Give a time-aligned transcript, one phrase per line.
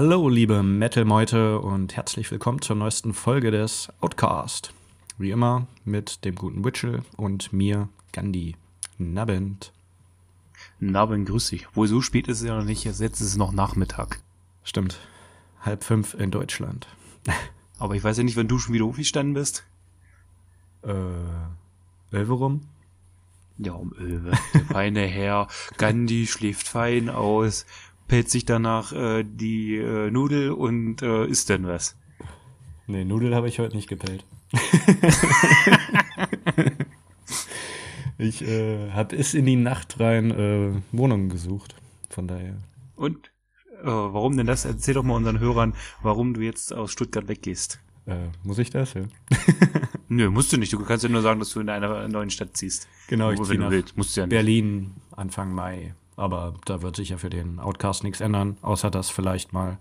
[0.00, 4.72] Hallo, liebe Metal-Meute und herzlich willkommen zur neuesten Folge des Outcast.
[5.18, 8.54] Wie immer mit dem guten Witchell und mir, Gandhi.
[8.96, 9.72] Nabend.
[10.78, 11.66] Nabend, grüß dich.
[11.74, 14.20] Wohl so spät ist es ja noch nicht, jetzt ist es noch Nachmittag.
[14.62, 15.00] Stimmt.
[15.62, 16.86] Halb fünf in Deutschland.
[17.80, 19.64] Aber ich weiß ja nicht, wann du schon wieder aufgestanden bist.
[20.84, 20.92] Äh,
[22.12, 22.60] Elve rum?
[23.58, 24.30] Ja, um Elve.
[24.54, 27.66] Der feine Herr Gandhi schläft fein aus,
[28.08, 31.96] pellt sich danach äh, die äh, Nudel und äh, isst dann was.
[32.86, 34.24] Nee, Nudel habe ich heute nicht gepellt.
[38.18, 41.76] ich äh, habe es in die Nacht rein äh, Wohnungen gesucht.
[42.08, 42.56] Von daher.
[42.96, 43.30] Und?
[43.82, 44.64] Äh, warum denn das?
[44.64, 47.78] Erzähl doch mal unseren Hörern, warum du jetzt aus Stuttgart weggehst.
[48.06, 49.02] Äh, muss ich das, ja?
[50.08, 50.72] Nö, musst du nicht.
[50.72, 52.88] Du kannst ja nur sagen, dass du in einer neuen Stadt ziehst.
[53.08, 53.98] Genau, ich ziehe nach willst.
[53.98, 54.26] Musst du ja.
[54.26, 55.94] Berlin Anfang Mai.
[56.18, 59.78] Aber da wird sich ja für den Outcast nichts ändern, außer dass vielleicht mal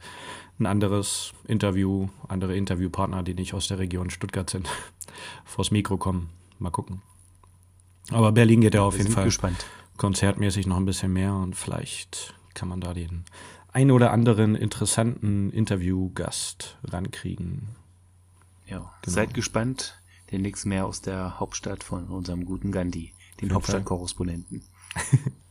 [0.60, 4.70] ein anderes Interview, andere Interviewpartner, die nicht aus der Region Stuttgart sind,
[5.46, 6.30] vors Mikro kommen.
[6.60, 7.02] Mal gucken.
[8.12, 9.66] Aber Berlin geht ja auf jeden Fall gespannt.
[9.98, 13.26] konzertmäßig noch ein bisschen mehr und vielleicht kann man da den
[13.74, 17.70] ein oder anderen interessanten Interviewgast rankriegen.
[18.68, 18.92] Ja, Genau.
[19.06, 20.00] seid gespannt.
[20.32, 24.62] Demnächst mehr aus der Hauptstadt von unserem guten Gandhi, den Hauptstadtkorrespondenten.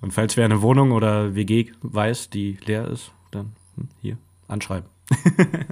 [0.00, 4.16] Und falls wer eine Wohnung oder WG weiß, die leer ist, dann hm, hier
[4.48, 4.88] anschreiben.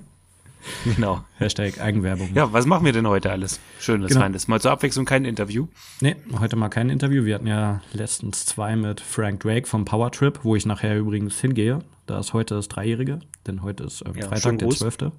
[0.84, 1.24] Genau.
[1.36, 2.30] Hashtag Eigenwerbung.
[2.34, 3.60] Ja, was machen wir denn heute alles?
[3.78, 4.20] Schönes, Genau.
[4.20, 4.48] Feines.
[4.48, 5.66] Mal zur Abwechslung kein Interview.
[6.00, 7.24] Nee, heute mal kein Interview.
[7.24, 11.40] Wir hatten ja letztens zwei mit Frank Drake vom Power Trip, wo ich nachher übrigens
[11.40, 11.80] hingehe.
[12.06, 14.78] Da ist heute das Dreijährige, denn heute ist ähm, Ja, Freitag, der Gruß.
[14.80, 15.12] 12.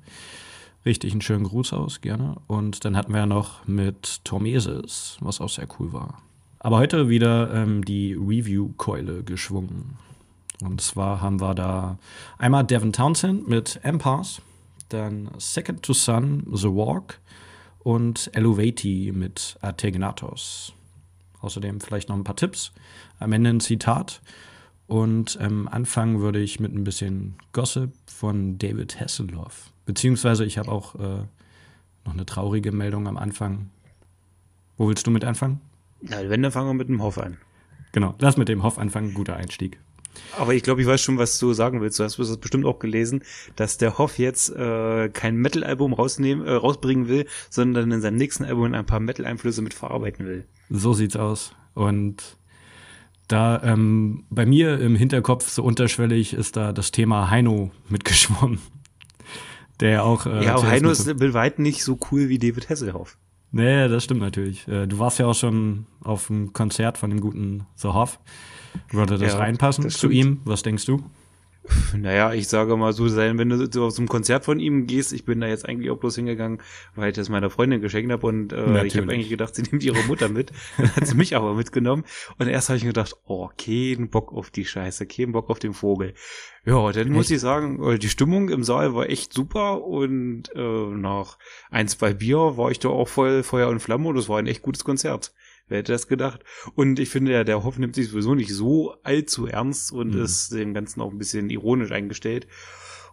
[0.86, 2.38] Richtig, einen schönen Gruß aus, gerne.
[2.48, 6.22] Und dann hatten wir ja noch mit Tormeses, was auch sehr cool war.
[6.64, 9.98] Aber heute wieder ähm, die Review-Keule geschwungen.
[10.62, 11.98] Und zwar haben wir da
[12.38, 14.44] einmal Devin Townsend mit Empires,
[14.90, 17.20] dann Second to Sun, The Walk
[17.80, 20.74] und Eluvati mit Ategnatos.
[21.40, 22.72] Außerdem vielleicht noch ein paar Tipps.
[23.18, 24.22] Am Ende ein Zitat.
[24.86, 29.72] Und am Anfang würde ich mit ein bisschen Gossip von David Hasselhoff.
[29.88, 31.24] Beziehungsweise ich habe auch äh,
[32.06, 33.72] noch eine traurige Meldung am Anfang.
[34.78, 35.60] Wo willst du mit anfangen?
[36.01, 37.38] Na, wenn, dann fangen wir mit dem Hoff an.
[37.91, 39.13] Genau, lass mit dem Hoff anfangen.
[39.13, 39.79] Guter Einstieg.
[40.38, 42.00] Aber ich glaube, ich weiß schon, was du sagen willst.
[42.00, 43.23] Du hast das bestimmt auch gelesen,
[43.56, 48.44] dass der Hoff jetzt äh, kein Metal-Album rausnehmen, äh, rausbringen will, sondern in seinem nächsten
[48.44, 50.45] Album ein paar Metal-Einflüsse mit verarbeiten will.
[50.69, 51.53] So sieht's aus.
[51.73, 52.38] Und
[53.28, 58.59] da ähm, bei mir im Hinterkopf so unterschwellig ist da das Thema Heino mitgeschwommen.
[59.79, 60.25] Der auch.
[60.25, 63.18] Äh, ja, zuerst Heino ist bei weitem nicht so cool wie David Hasselhoff.
[63.51, 64.67] Nee, das stimmt natürlich.
[64.67, 68.19] Äh, Du warst ja auch schon auf einem Konzert von dem guten The Hoff.
[68.89, 70.39] Würde das Ja, reinpassen das zu ihm?
[70.45, 71.03] Was denkst du?
[71.96, 75.26] Naja, ich sage mal so sein, wenn du so zum Konzert von ihm gehst, ich
[75.26, 76.60] bin da jetzt eigentlich auch bloß hingegangen,
[76.96, 79.84] weil ich das meiner Freundin geschenkt habe und äh, ich habe eigentlich gedacht, sie nimmt
[79.84, 80.52] ihre Mutter mit.
[80.78, 82.04] Dann hat sie mich aber mitgenommen
[82.40, 85.74] und erst habe ich gedacht, oh, kein Bock auf die Scheiße, kein Bock auf den
[85.74, 86.16] Vogel.
[86.66, 87.36] Ja, dann muss Echt?
[87.36, 91.38] ich sagen, äh, die Stimmung im Saal war echt super und äh, nach
[91.70, 94.48] ein, zwei Bier war ich da auch voll Feuer und Flamme und es war ein
[94.48, 95.32] echt gutes Konzert.
[95.72, 96.44] Wer hätte das gedacht?
[96.76, 100.22] Und ich finde ja, der Hoff nimmt sich sowieso nicht so allzu ernst und Mhm.
[100.22, 102.46] ist dem Ganzen auch ein bisschen ironisch eingestellt.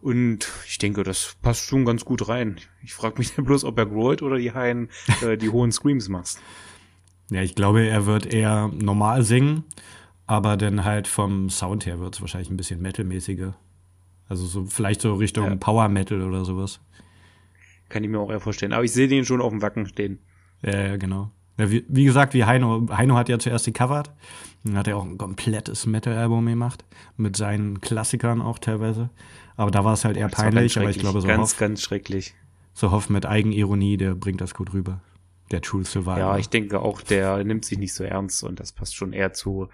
[0.00, 2.56] Und ich denke, das passt schon ganz gut rein.
[2.82, 4.88] Ich frage mich dann bloß, ob er grollt oder die Haien
[5.22, 6.40] äh, die hohen Screams machst.
[7.30, 9.62] Ja, ich glaube, er wird eher normal singen,
[10.26, 13.56] aber dann halt vom Sound her wird es wahrscheinlich ein bisschen Metal-mäßiger.
[14.28, 15.54] Also so vielleicht so Richtung Ja.
[15.54, 16.80] Power Metal oder sowas.
[17.88, 18.72] Kann ich mir auch eher vorstellen.
[18.72, 20.18] Aber ich sehe den schon auf dem Wacken stehen.
[20.62, 21.30] Ja, ja, genau.
[21.58, 22.86] Ja, wie, wie gesagt, wie Heino.
[22.90, 24.12] Heino hat ja zuerst gecovert.
[24.64, 26.84] Dann hat er auch ein komplettes Metal-Album gemacht.
[27.16, 29.10] Mit seinen Klassikern auch teilweise.
[29.56, 30.78] Aber da war es halt eher peinlich.
[30.78, 32.34] Aber ich glaube, so Ganz, Hoff, ganz schrecklich.
[32.74, 35.00] so Hoff mit Eigenironie, der bringt das gut rüber.
[35.50, 36.18] Der True Survivor.
[36.18, 39.32] Ja, ich denke auch, der nimmt sich nicht so ernst und das passt schon eher
[39.32, 39.68] zu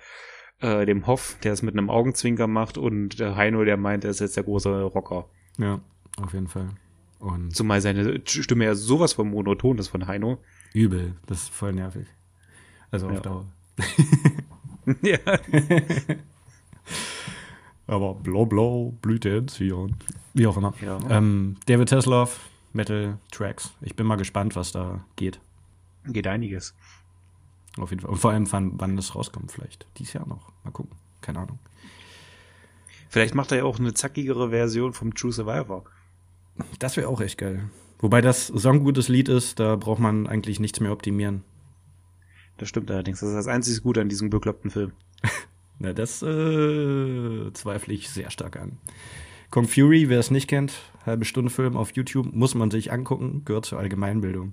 [0.60, 4.10] äh, dem Hoff, der es mit einem Augenzwinker macht und der Heino, der meint, er
[4.10, 5.26] ist jetzt der große Rocker.
[5.58, 5.80] ja,
[6.22, 6.68] auf jeden Fall.
[7.18, 10.38] Und Zumal seine Stimme ja sowas von monoton ist von Heino.
[10.74, 11.14] Übel.
[11.26, 12.06] Das ist voll nervig.
[12.90, 13.20] Also auf Ja.
[13.20, 13.46] Dauer.
[15.02, 15.18] ja.
[17.86, 19.96] Aber blau, blau, Blüte in Zion.
[20.34, 20.74] Wie auch immer.
[20.80, 20.98] Ja.
[21.10, 23.72] Ähm, David Tesloff, Metal Tracks.
[23.80, 25.40] Ich bin mal gespannt, was da geht.
[26.06, 26.74] Geht einiges.
[27.78, 28.10] Auf jeden Fall.
[28.10, 29.86] Und vor allem, wann, wann das rauskommt, vielleicht.
[29.98, 30.50] Dies Jahr noch.
[30.64, 30.96] Mal gucken.
[31.20, 31.58] Keine Ahnung.
[33.08, 35.84] Vielleicht macht er ja auch eine zackigere Version vom True Survivor.
[36.78, 37.68] Das wäre auch echt geil.
[38.04, 41.42] Wobei das so ein gutes Lied ist, da braucht man eigentlich nichts mehr optimieren.
[42.58, 43.20] Das stimmt allerdings.
[43.20, 44.92] Das ist das einzige Gute an diesem bekloppten Film.
[45.78, 48.76] Na, das äh, zweifle ich sehr stark an.
[49.48, 50.74] Kong Fury, wer es nicht kennt,
[51.06, 54.52] halbe Stunde Film auf YouTube, muss man sich angucken, gehört zur Allgemeinbildung.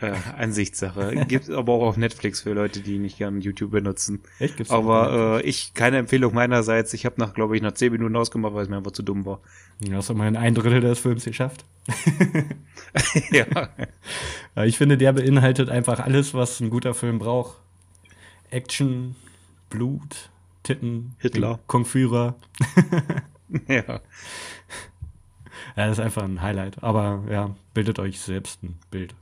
[0.00, 1.26] Äh, Ansichtssache.
[1.26, 4.20] Gibt aber auch auf Netflix für Leute, die nicht gerne YouTube benutzen.
[4.38, 4.56] Echt?
[4.56, 6.94] Gibt's aber äh, ich, keine Empfehlung meinerseits.
[6.94, 9.26] Ich habe nach, glaube ich, nach zehn Minuten ausgemacht, weil es mir einfach zu dumm
[9.26, 9.40] war.
[9.80, 11.64] Du hast mal ein Drittel des Films geschafft.
[13.32, 13.46] ja.
[14.54, 14.64] ja.
[14.64, 17.56] Ich finde, der beinhaltet einfach alles, was ein guter Film braucht.
[18.50, 19.16] Action,
[19.68, 20.30] Blut,
[20.62, 22.36] Titten, Hitler, Kongführer.
[23.68, 24.00] ja.
[25.76, 26.82] Ja, das ist einfach ein Highlight.
[26.82, 29.14] Aber ja, bildet euch selbst ein Bild.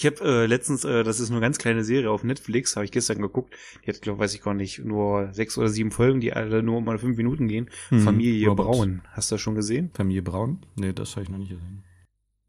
[0.00, 2.86] Ich habe äh, letztens, äh, das ist nur eine ganz kleine Serie auf Netflix, habe
[2.86, 3.54] ich gestern geguckt.
[3.84, 6.80] Die hat, glaube weiß ich gar nicht, nur sechs oder sieben Folgen, die alle nur
[6.80, 7.68] mal fünf Minuten gehen.
[7.90, 8.66] Mhm, Familie Robert.
[8.66, 9.02] Braun.
[9.12, 9.90] Hast du das schon gesehen?
[9.92, 10.60] Familie Braun?
[10.74, 11.82] Nee, das habe ich noch nicht gesehen.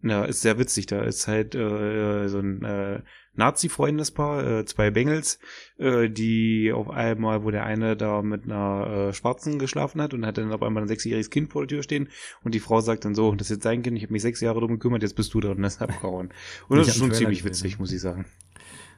[0.04, 0.88] Ja, ist sehr witzig.
[0.88, 3.02] Da ist halt äh, so ein äh,
[3.36, 5.40] Nazi-Freundespaar, äh, zwei Bengels,
[5.78, 10.26] äh, die auf einmal, wo der eine da mit einer äh, Schwarzen geschlafen hat und
[10.26, 12.10] hat dann auf einmal ein sechsjähriges Kind vor der Tür stehen
[12.44, 14.42] und die Frau sagt dann so, das ist jetzt dein Kind, ich habe mich sechs
[14.42, 16.30] Jahre drum gekümmert, jetzt bist du dran und das ist abgehauen.
[16.68, 18.26] Und das ist schon ziemlich witzig, muss ich sagen.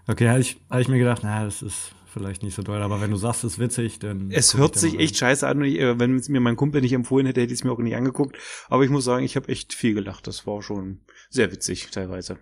[0.08, 3.02] Okay, habe ich, hab ich mir gedacht, na, das ist vielleicht nicht so doll, aber
[3.02, 4.30] wenn du sagst, es ist witzig, dann.
[4.32, 5.64] Es hört sich echt scheiße an.
[5.64, 7.80] ich, äh, Wenn es mir mein Kumpel nicht empfohlen hätte, hätte ich es mir auch
[7.80, 8.38] nicht angeguckt.
[8.70, 10.28] Aber ich muss sagen, ich habe echt viel gelacht.
[10.28, 12.38] Das war schon sehr witzig teilweise.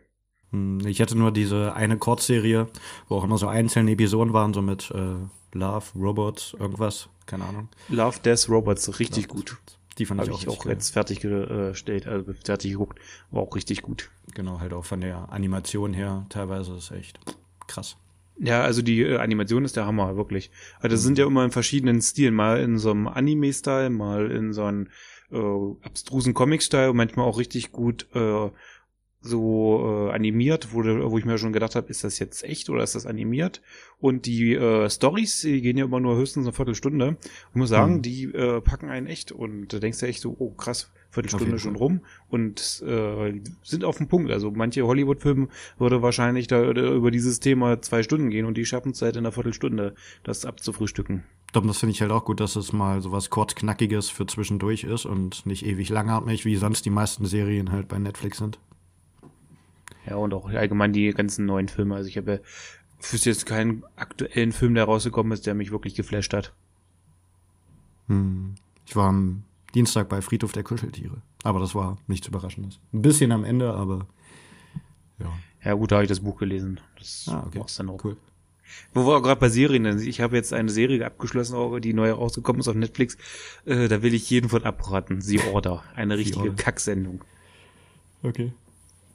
[0.52, 2.68] Hm, Ich hatte nur diese eine Kurzserie,
[3.08, 5.16] wo auch immer so einzelne Episoden waren, so mit äh,
[5.54, 7.70] Love, Robots, irgendwas, keine Ahnung.
[7.90, 9.58] Love, Death, Robots, richtig gut.
[9.98, 13.00] Die fand ich auch, ich auch jetzt fertig gestellt, also fertig geguckt.
[13.30, 14.10] War auch richtig gut.
[14.34, 17.20] Genau, halt auch von der Animation her teilweise ist echt
[17.68, 17.98] krass.
[18.38, 20.52] Ja, also die äh, Animation ist der Hammer, wirklich.
[20.80, 22.34] Also das sind ja immer in verschiedenen Stilen.
[22.34, 24.88] Mal in so einem Anime-Style, mal in so einem
[25.32, 25.38] äh,
[25.84, 28.50] abstrusen Comic-Style und manchmal auch richtig gut äh,
[29.22, 32.84] so äh, animiert, wo, wo ich mir schon gedacht habe, ist das jetzt echt oder
[32.84, 33.62] ist das animiert?
[34.00, 37.18] Und die äh, Stories, die gehen ja immer nur höchstens eine Viertelstunde.
[37.50, 38.02] Ich muss sagen, Mhm.
[38.02, 41.76] die äh, packen einen echt und da denkst du echt so, oh krass, Viertelstunde schon
[41.76, 44.32] rum und äh, sind auf dem Punkt.
[44.32, 48.66] Also manche Hollywood-Filme würde wahrscheinlich da da über dieses Thema zwei Stunden gehen und die
[48.66, 51.24] schaffen es halt in einer Viertelstunde, das abzufrühstücken.
[51.48, 54.86] Ich glaube, das finde ich halt auch gut, dass es mal sowas kurzknackiges für zwischendurch
[54.86, 58.58] ist und nicht ewig langatmig, wie sonst die meisten Serien halt bei Netflix sind.
[60.08, 61.96] Ja, und auch allgemein die ganzen neuen Filme.
[61.96, 62.40] Also ich habe ja
[63.12, 66.54] wüsste jetzt keinen aktuellen Film, der rausgekommen ist, der mich wirklich geflasht hat.
[68.08, 68.56] Hm.
[68.86, 69.44] Ich war am
[69.74, 72.80] Dienstag bei Friedhof der Kuscheltiere, aber das war nichts Überraschendes.
[72.94, 74.08] Ein bisschen am Ende, aber
[75.20, 75.32] ja.
[75.64, 76.80] Ja gut, da habe ich das Buch gelesen.
[76.98, 77.64] Das Ah, okay.
[77.78, 78.04] dann auch.
[78.04, 78.18] Cool.
[78.94, 80.08] Wo wir gerade bei Serien sind.
[80.08, 83.18] Ich habe jetzt eine Serie abgeschlossen, auch, die neu rausgekommen ist auf Netflix.
[83.66, 85.22] Äh, da will ich jeden von abraten.
[85.22, 85.84] The Order.
[85.96, 86.54] Eine richtige.
[86.54, 87.24] Kacksendung.
[88.24, 88.54] Okay.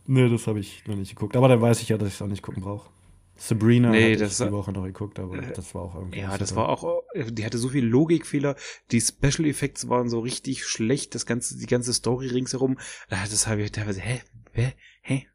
[0.06, 1.37] Nee, das habe ich noch nicht geguckt.
[1.37, 2.91] Aber dann weiß ich ja, dass ich es auch nicht gucken brauche.
[3.38, 6.20] Sabrina Nee, das- ich die Woche noch geguckt, aber das war auch irgendwie.
[6.20, 8.56] Ja, das war auch, äh, die hatte so viele Logikfehler.
[8.93, 11.14] Die Special Effects waren so richtig schlecht.
[11.14, 12.79] Das ganze, die ganze Story ringsherum.
[13.11, 14.23] äh, Das habe ich teilweise, hä,
[14.53, 14.73] hä,
[15.03, 15.26] hä?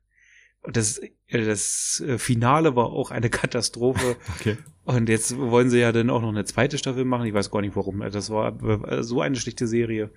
[0.64, 1.10] Und das, äh,
[1.46, 4.16] das äh, Finale war auch eine Katastrophe.
[4.40, 4.58] Okay.
[4.84, 7.28] Und jetzt wollen sie ja dann auch noch eine zweite Staffel machen.
[7.28, 8.00] Ich weiß gar nicht warum.
[8.00, 10.12] Das war äh, so eine schlechte Serie.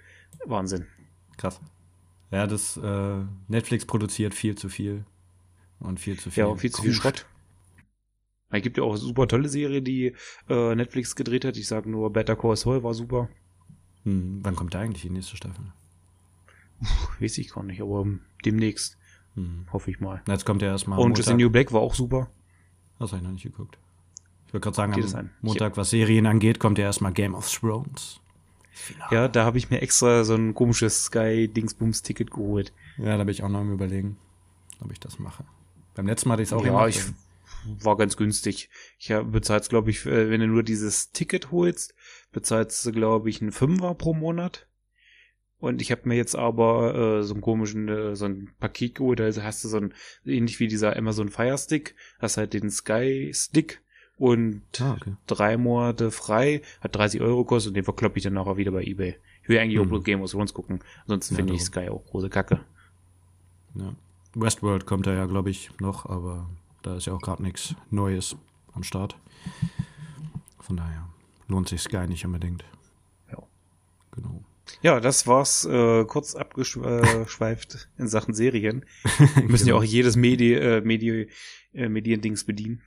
[0.46, 0.86] Wahnsinn.
[1.36, 1.60] Krass.
[2.30, 5.04] Ja, das äh, Netflix produziert viel zu viel.
[5.78, 6.40] Und viel zu viel.
[6.42, 6.92] Ja, und viel zu viel.
[6.92, 7.26] Schrott.
[8.50, 10.14] Es gibt ja auch super tolle Serie, die
[10.48, 11.56] äh, Netflix gedreht hat.
[11.56, 13.28] Ich sage nur Better Call Saul war super.
[14.04, 15.64] Hm, wann kommt da eigentlich die nächste Staffel?
[17.20, 18.06] Weiß ich gar nicht, aber
[18.44, 18.98] demnächst,
[19.34, 19.66] Hm.
[19.72, 20.22] hoffe ich mal.
[20.26, 20.98] Na, Jetzt kommt ja erstmal.
[20.98, 21.40] Und Just Montag.
[21.44, 22.30] New Black war auch super.
[22.98, 23.78] Das habe ich noch nicht geguckt.
[24.46, 25.30] Ich würde gerade sagen, Geht am.
[25.40, 28.20] Montag, was Serien angeht, kommt ja erstmal Game of Thrones.
[29.10, 32.72] Ja, da habe ich mir extra so ein komisches Sky-Dingsbums-Ticket geholt.
[32.98, 34.16] Ja, da bin ich auch noch am überlegen,
[34.80, 35.44] ob ich das mache.
[35.94, 36.88] Beim letzten Mal hatte ich es auch ja, gemacht.
[36.88, 38.68] ich war ganz günstig.
[38.98, 41.94] Ich bezahlst, glaube ich, äh, wenn du nur dieses Ticket holst,
[42.32, 44.66] bezahlst du, glaube ich, einen Fünfer pro Monat.
[45.58, 49.20] Und ich habe mir jetzt aber äh, so einen komischen, äh, so ein Paket geholt,
[49.20, 49.94] also hast du so ein,
[50.26, 53.80] ähnlich wie dieser Amazon Fire Stick, hast halt den Sky Stick
[54.18, 55.14] und Ah, okay.
[55.26, 58.82] drei Monate frei, hat 30 Euro gekostet und den verkloppe ich dann nachher wieder bei
[58.84, 59.16] Ebay.
[59.42, 59.88] Ich will eigentlich auch Mhm.
[59.90, 61.62] bloß Game of Thrones gucken, ansonsten Ja, finde ich.
[61.64, 62.60] Sky auch große Kacke.
[63.74, 63.94] Ja.
[64.34, 66.48] Westworld kommt da ja, glaube ich, noch, aber
[66.82, 68.36] da ist ja auch gerade nichts Neues
[68.72, 69.16] am Start.
[70.60, 71.08] Von daher
[71.48, 72.64] lohnt sich Sky nicht unbedingt.
[73.30, 73.38] Ja.
[74.12, 74.42] Genau.
[74.82, 78.84] Ja, das war's äh, kurz abgeschweift in Sachen Serien.
[79.34, 81.28] Wir müssen ja auch jedes Medi äh, Medi
[81.74, 82.80] äh, Mediendings bedienen.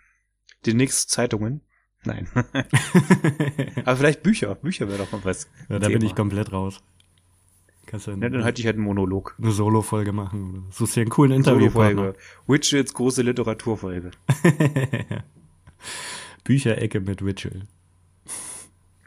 [0.68, 1.62] Demnächst Zeitungen.
[2.04, 2.28] Nein.
[3.86, 4.54] Aber vielleicht Bücher.
[4.56, 5.50] Bücher wäre doch mal was.
[5.70, 6.10] ja, da bin Thema.
[6.12, 6.82] ich komplett raus.
[7.86, 9.36] Kannst du Ja, dann halte ich halt einen Monolog.
[9.42, 12.02] eine Solo-Folge machen oder suchst dir einen coolen Interviewpartner.
[12.14, 12.20] Solo-Folge.
[12.48, 14.12] Widgets große Literaturfolge.
[16.44, 17.64] Bücherecke mit Witchell.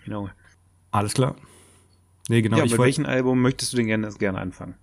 [0.05, 0.29] Genau.
[0.91, 1.37] Alles klar.
[2.29, 2.57] Nee, genau.
[2.59, 4.75] ja, mit wollt- welchem Album möchtest du denn gerne, gerne anfangen?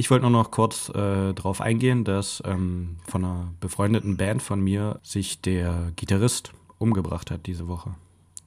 [0.00, 4.58] Ich wollte nur noch kurz äh, darauf eingehen, dass ähm, von einer befreundeten Band von
[4.58, 7.94] mir sich der Gitarrist umgebracht hat diese Woche.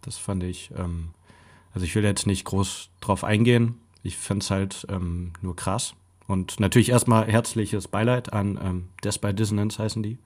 [0.01, 1.09] Das fand ich, ähm,
[1.71, 3.75] also ich will jetzt nicht groß drauf eingehen.
[4.01, 5.93] Ich finde es halt ähm, nur krass.
[6.25, 10.17] Und natürlich erstmal herzliches Beileid an ähm, Death by Dissonance heißen die.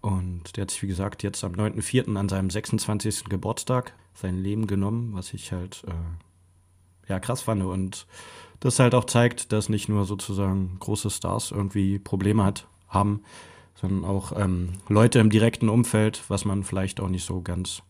[0.00, 2.16] Und der hat sich, wie gesagt, jetzt am 9.4.
[2.16, 3.26] an seinem 26.
[3.26, 7.62] Geburtstag sein Leben genommen, was ich halt äh, ja krass fand.
[7.62, 8.08] Und
[8.60, 13.22] das halt auch zeigt, dass nicht nur sozusagen große Stars irgendwie Probleme hat, haben,
[13.74, 17.82] sondern auch ähm, Leute im direkten Umfeld, was man vielleicht auch nicht so ganz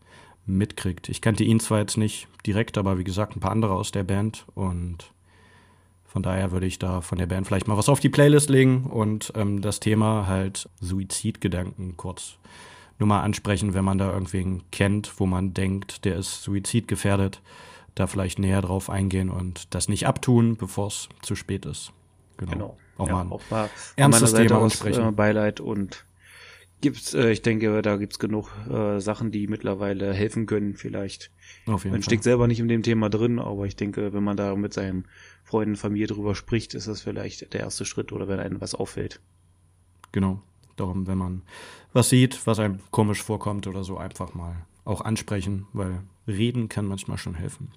[0.45, 1.09] mitkriegt.
[1.09, 4.03] Ich kannte ihn zwar jetzt nicht direkt, aber wie gesagt, ein paar andere aus der
[4.03, 5.11] Band und
[6.05, 8.85] von daher würde ich da von der Band vielleicht mal was auf die Playlist legen
[8.85, 12.37] und ähm, das Thema halt Suizidgedanken kurz
[12.99, 17.41] nur mal ansprechen, wenn man da irgendwen kennt, wo man denkt, der ist suizidgefährdet,
[17.95, 21.91] da vielleicht näher drauf eingehen und das nicht abtun, bevor es zu spät ist.
[22.37, 22.77] Genau.
[22.97, 25.07] Auch ja, mal ein auch mal ernstes Thema ansprechen.
[25.07, 26.05] äh, Beileid und
[26.81, 31.31] gibt's, äh, ich denke, da gibt's genug äh, Sachen, die mittlerweile helfen können, vielleicht.
[31.65, 32.09] auf jeden Man Fall.
[32.09, 35.05] steckt selber nicht in dem Thema drin, aber ich denke, wenn man da mit seinen
[35.43, 39.21] Freunden, Familie drüber spricht, ist das vielleicht der erste Schritt oder wenn einem was auffällt.
[40.11, 40.41] Genau.
[40.75, 41.41] Darum, wenn man
[41.93, 46.85] was sieht, was einem komisch vorkommt oder so, einfach mal auch ansprechen, weil reden kann
[46.85, 47.71] manchmal schon helfen.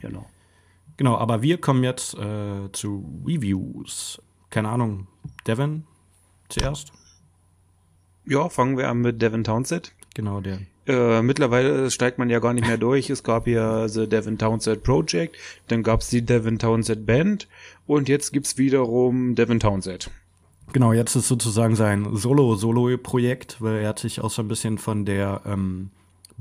[0.00, 0.26] Genau.
[0.96, 4.20] Genau, aber wir kommen jetzt äh, zu Reviews.
[4.50, 5.06] Keine Ahnung,
[5.46, 5.84] Devin
[6.48, 6.92] zuerst?
[8.26, 9.92] Ja, fangen wir an mit Devin Townsend.
[10.14, 10.60] Genau, der.
[10.86, 13.10] Äh, mittlerweile steigt man ja gar nicht mehr durch.
[13.10, 15.36] Es gab ja The Devin Townsend Project,
[15.68, 17.48] dann gab's die Devin Townsend Band
[17.86, 20.10] und jetzt gibt's wiederum Devin Townsend.
[20.72, 25.04] Genau, jetzt ist sozusagen sein Solo-Solo-Projekt, weil er hat sich auch so ein bisschen von
[25.04, 25.90] der ähm,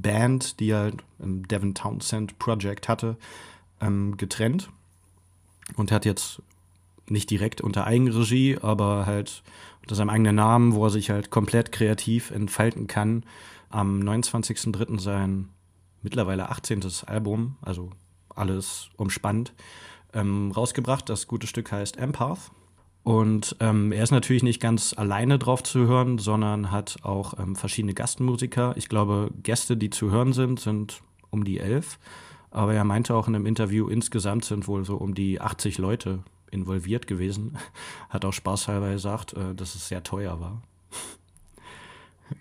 [0.02, 3.18] Band, die er halt im Devin Townsend Project hatte,
[3.82, 4.70] ähm, getrennt.
[5.76, 6.42] Und hat jetzt
[7.08, 9.44] nicht direkt unter Eigenregie, aber halt
[9.82, 13.24] unter seinem eigenen Namen, wo er sich halt komplett kreativ entfalten kann,
[13.70, 15.00] am 29.03.
[15.00, 15.50] sein
[16.02, 16.82] mittlerweile 18.
[17.06, 17.92] Album, also
[18.36, 19.54] alles umspannt,
[20.14, 21.10] ähm, rausgebracht.
[21.10, 22.52] Das gute Stück heißt Empath.
[23.04, 27.56] Und ähm, er ist natürlich nicht ganz alleine drauf zu hören, sondern hat auch ähm,
[27.56, 28.74] verschiedene Gastmusiker.
[28.78, 31.98] Ich glaube, Gäste, die zu hören sind, sind um die elf.
[32.52, 36.20] Aber er meinte auch in einem Interview, insgesamt sind wohl so um die 80 Leute
[36.52, 37.58] involviert gewesen.
[38.10, 40.62] Hat auch spaßhalber gesagt, äh, dass es sehr teuer war.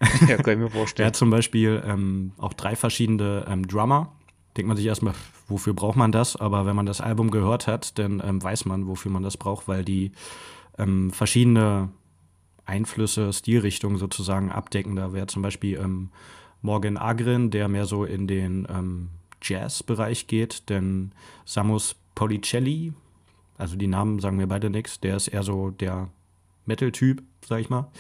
[0.28, 1.06] ja, kann ich mir vorstellen.
[1.06, 4.12] hat zum Beispiel ähm, auch drei verschiedene ähm, Drummer.
[4.58, 5.14] Denkt man sich erstmal,
[5.46, 6.34] wofür braucht man das?
[6.34, 9.68] Aber wenn man das Album gehört hat, dann ähm, weiß man, wofür man das braucht,
[9.68, 10.10] weil die
[10.78, 11.90] ähm, verschiedene
[12.66, 14.96] Einflüsse, Stilrichtungen sozusagen abdecken.
[14.96, 16.10] Da wäre zum Beispiel ähm,
[16.60, 19.10] Morgan Agrin, der mehr so in den ähm,
[19.40, 21.12] Jazz-Bereich geht, denn
[21.44, 22.92] Samus Policelli,
[23.58, 26.08] also die Namen sagen mir beide nichts, der ist eher so der
[26.66, 27.92] Metal-Typ, sag ich mal.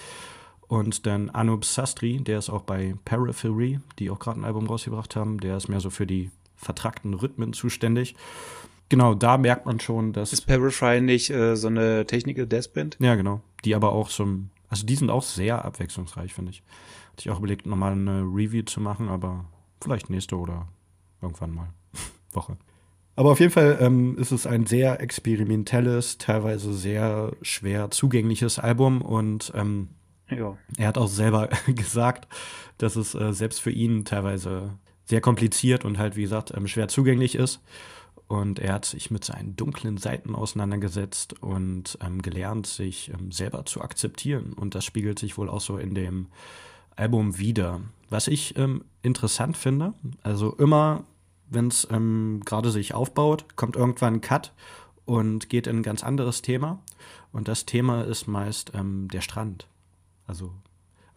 [0.66, 5.14] Und dann Anup Sastri, der ist auch bei Periphery, die auch gerade ein Album rausgebracht
[5.14, 5.38] haben.
[5.38, 8.14] Der ist mehr so für die vertrackten Rhythmen zuständig.
[8.90, 10.32] Genau, da merkt man schon, dass.
[10.32, 12.96] Ist Periphery nicht äh, so eine Technical Death Band?
[13.00, 13.40] ja, genau.
[13.64, 14.24] Die aber auch so.
[14.24, 16.62] ein- Also die sind auch sehr abwechslungsreich, finde ich.
[17.12, 19.44] Hatte ich auch überlegt, nochmal eine Review zu machen, aber
[19.82, 20.68] vielleicht nächste oder
[21.22, 21.68] irgendwann mal
[22.32, 22.56] Woche.
[23.16, 29.02] Aber auf jeden Fall ähm, ist es ein sehr experimentelles, teilweise sehr schwer zugängliches Album
[29.02, 29.88] und ähm,
[30.30, 30.56] Ja.
[30.76, 32.28] er hat auch selber gesagt,
[32.78, 36.88] dass es äh, selbst für ihn teilweise sehr kompliziert und halt, wie gesagt, ähm, schwer
[36.88, 37.60] zugänglich ist.
[38.26, 43.64] Und er hat sich mit seinen dunklen Seiten auseinandergesetzt und ähm, gelernt, sich ähm, selber
[43.64, 44.52] zu akzeptieren.
[44.52, 46.26] Und das spiegelt sich wohl auch so in dem
[46.94, 47.80] Album wieder.
[48.10, 51.04] Was ich ähm, interessant finde, also immer,
[51.48, 54.52] wenn es ähm, gerade sich aufbaut, kommt irgendwann ein Cut
[55.06, 56.82] und geht in ein ganz anderes Thema.
[57.32, 59.68] Und das Thema ist meist ähm, der Strand.
[60.26, 60.52] Also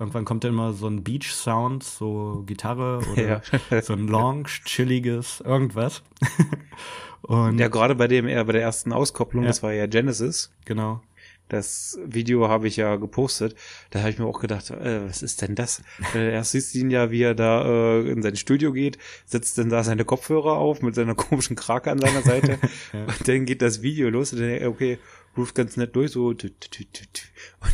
[0.02, 3.82] irgendwann kommt dann immer so ein Beach-Sound, so Gitarre oder Ja.
[3.82, 6.02] so ein Lounge, chilliges, irgendwas.
[7.22, 9.50] Und Ja, gerade bei dem, bei der ersten Auskopplung, Ja.
[9.50, 10.52] das war ja Genesis.
[10.66, 11.02] genau.
[11.50, 13.56] Das Video habe ich ja gepostet.
[13.90, 15.84] Da habe ich mir auch gedacht, äh, was ist denn das?
[16.16, 19.58] Äh, erst siehst du ihn ja, wie er da äh, in sein Studio geht, setzt
[19.58, 22.58] dann da seine Kopfhörer auf mit seiner komischen Krake an seiner Seite.
[22.94, 24.98] Und dann geht das Video los und dann, okay,
[25.38, 26.28] ruft ganz nett durch, so.
[26.28, 26.44] Und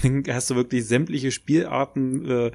[0.03, 2.51] dann hast du wirklich sämtliche Spielarten äh,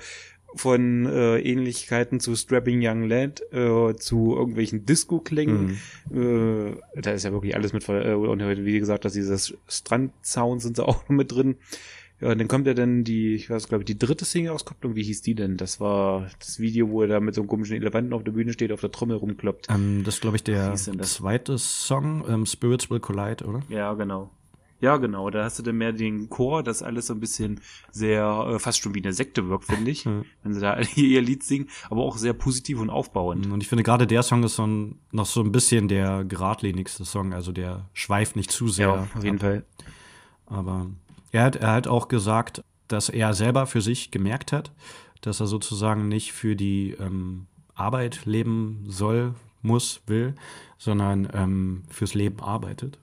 [0.54, 5.78] von äh, Ähnlichkeiten zu Strapping Young Lad, äh, zu irgendwelchen Disco-Klängen.
[6.12, 10.78] Äh, da ist ja wirklich alles mit, äh, und wie gesagt, dass dieses Strand-Sound sind
[10.78, 11.56] da auch noch mit drin.
[12.20, 15.02] Ja, und dann kommt ja dann die, ich weiß, glaube ich, die dritte Single-Auskopplung, wie
[15.02, 15.56] hieß die denn?
[15.56, 18.52] Das war das Video, wo er da mit so einem komischen Elefanten auf der Bühne
[18.52, 19.68] steht, auf der Trommel rumkloppt.
[19.70, 23.62] Ähm, das ist, glaube ich, der zweite Song, ähm, Spirits Will Collide, oder?
[23.68, 24.30] Ja, genau.
[24.82, 25.30] Ja, genau.
[25.30, 27.60] Da hast du dann mehr den Chor, das alles so ein bisschen
[27.92, 30.04] sehr, äh, fast schon wie eine Sekte wirkt, finde ich.
[30.12, 30.22] Ja.
[30.42, 33.46] Wenn sie da ihr Lied singen, aber auch sehr positiv und aufbauend.
[33.46, 37.04] Und ich finde gerade der Song ist so ein, noch so ein bisschen der geradlinigste
[37.04, 38.88] Song, also der schweift nicht zu sehr.
[38.88, 39.42] Ja, auf jeden ab.
[39.42, 39.64] Fall.
[40.46, 40.90] Aber
[41.30, 44.72] er hat, er hat auch gesagt, dass er selber für sich gemerkt hat,
[45.20, 50.34] dass er sozusagen nicht für die ähm, Arbeit leben soll, muss, will,
[50.76, 52.98] sondern ähm, fürs Leben arbeitet.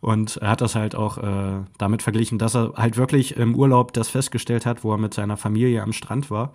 [0.00, 3.92] Und er hat das halt auch äh, damit verglichen, dass er halt wirklich im Urlaub
[3.92, 6.52] das festgestellt hat, wo er mit seiner Familie am Strand war.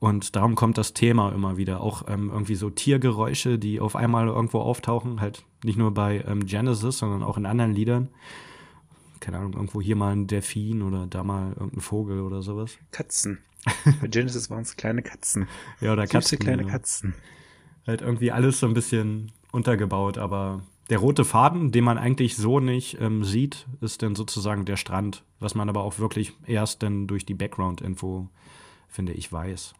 [0.00, 1.80] Und darum kommt das Thema immer wieder.
[1.80, 5.20] Auch ähm, irgendwie so Tiergeräusche, die auf einmal irgendwo auftauchen.
[5.20, 8.08] Halt nicht nur bei ähm, Genesis, sondern auch in anderen Liedern.
[9.20, 12.78] Keine Ahnung, irgendwo hier mal ein Delfin oder da mal irgendein Vogel oder sowas.
[12.92, 13.38] Katzen.
[14.00, 15.48] Bei Genesis waren es kleine Katzen.
[15.80, 16.38] Ja, oder Süße Katzen.
[16.38, 16.72] kleine genau.
[16.72, 17.14] Katzen.
[17.86, 22.60] Halt irgendwie alles so ein bisschen untergebaut, aber der rote Faden, den man eigentlich so
[22.60, 27.06] nicht ähm, sieht, ist dann sozusagen der Strand, was man aber auch wirklich erst dann
[27.06, 28.28] durch die Background-Info,
[28.88, 29.74] finde ich, weiß.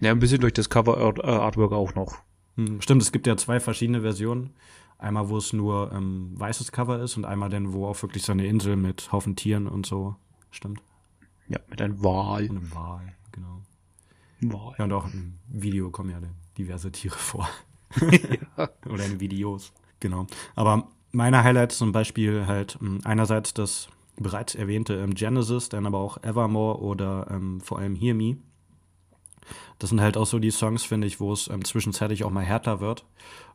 [0.00, 2.16] Ja, ein bisschen durch das Cover-Artwork auch noch.
[2.56, 4.54] Hm, stimmt, es gibt ja zwei verschiedene Versionen.
[4.98, 8.32] Einmal, wo es nur ähm, weißes Cover ist und einmal dann, wo auch wirklich so
[8.32, 10.16] eine Insel mit Haufen Tieren und so.
[10.50, 10.82] Stimmt.
[11.48, 12.48] Ja, mit einem Wal.
[12.48, 13.62] Und einem Wal, genau.
[14.40, 14.74] Wal.
[14.78, 16.20] Ja, und auch im Video kommen ja
[16.56, 17.48] diverse Tiere vor.
[18.88, 19.72] Oder in Videos.
[20.00, 20.26] Genau.
[20.54, 25.98] Aber meine Highlights zum Beispiel halt ähm, einerseits das bereits erwähnte ähm, Genesis, dann aber
[25.98, 28.36] auch Evermore oder ähm, vor allem Hear Me.
[29.78, 32.44] Das sind halt auch so die Songs, finde ich, wo es ähm, zwischenzeitlich auch mal
[32.44, 33.06] härter wird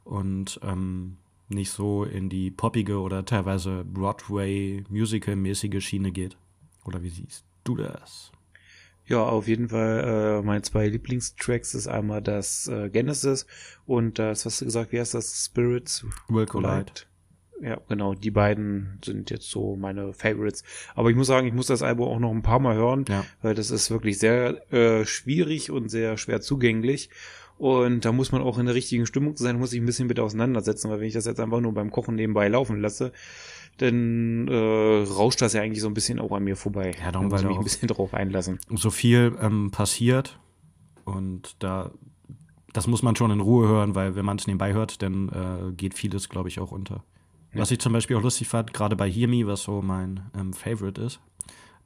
[0.04, 1.18] und ähm,
[1.48, 6.38] nicht so in die poppige oder teilweise Broadway-Musical-mäßige Schiene geht.
[6.84, 8.32] Oder wie siehst du das?
[9.08, 13.46] Ja, auf jeden Fall äh, meine zwei Lieblingstracks ist einmal das äh, Genesis
[13.86, 15.46] und das, was du gesagt, wie heißt das?
[15.46, 16.92] Spirits Will Collide.
[17.62, 20.64] Ja, genau, die beiden sind jetzt so meine Favorites.
[20.94, 23.24] Aber ich muss sagen, ich muss das Album auch noch ein paar Mal hören, Ja.
[23.42, 27.10] weil das ist wirklich sehr äh, schwierig und sehr schwer zugänglich.
[27.58, 30.20] Und da muss man auch in der richtigen Stimmung sein, muss ich ein bisschen mit
[30.20, 33.14] auseinandersetzen, weil wenn ich das jetzt einfach nur beim Kochen nebenbei laufen lasse,
[33.78, 36.92] dann äh, rauscht das ja eigentlich so ein bisschen auch an mir vorbei.
[37.04, 38.60] Ja, darum, muss weil ich mich ein bisschen drauf einlassen.
[38.70, 40.40] so viel ähm, passiert
[41.04, 41.92] und da
[42.74, 45.72] das muss man schon in Ruhe hören, weil wenn man es nebenbei hört, dann äh,
[45.72, 47.04] geht vieles, glaube ich, auch unter.
[47.54, 50.52] Was ich zum Beispiel auch lustig fand, gerade bei Hear Me, was so mein ähm,
[50.52, 51.22] Favorite ist,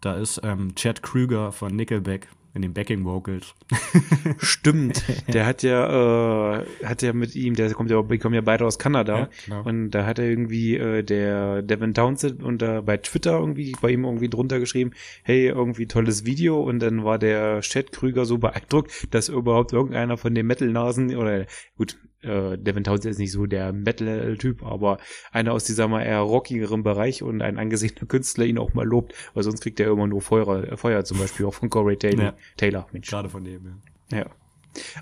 [0.01, 3.53] da ist ähm, Chad Krüger von Nickelback in den Backing Vocals.
[4.37, 8.41] Stimmt, der hat ja, äh, hat ja mit ihm, der kommt ja, die kommen ja
[8.41, 9.19] beide aus Kanada.
[9.19, 9.63] Ja, genau.
[9.63, 13.91] Und da hat er irgendwie äh, der Devin Townsend und da bei Twitter irgendwie bei
[13.91, 14.91] ihm irgendwie drunter geschrieben,
[15.23, 16.61] hey, irgendwie tolles Video.
[16.61, 21.45] Und dann war der Chat Krüger so beeindruckt, dass überhaupt irgendeiner von den Metal-Nasen oder
[21.77, 24.97] gut, äh, Devin Townsend ist nicht so der Metal-Typ, aber
[25.31, 29.13] einer aus dieser mal eher rockigeren Bereich und ein angesehener Künstler ihn auch mal lobt,
[29.33, 32.23] weil sonst kriegt er immer nur Feuer, äh, Feuer zum Beispiel auch von Corey Taylor.
[32.23, 32.33] Ja.
[32.57, 33.09] Taylor, Mensch.
[33.09, 33.65] Gerade von dem,
[34.11, 34.19] ja.
[34.19, 34.25] Ja.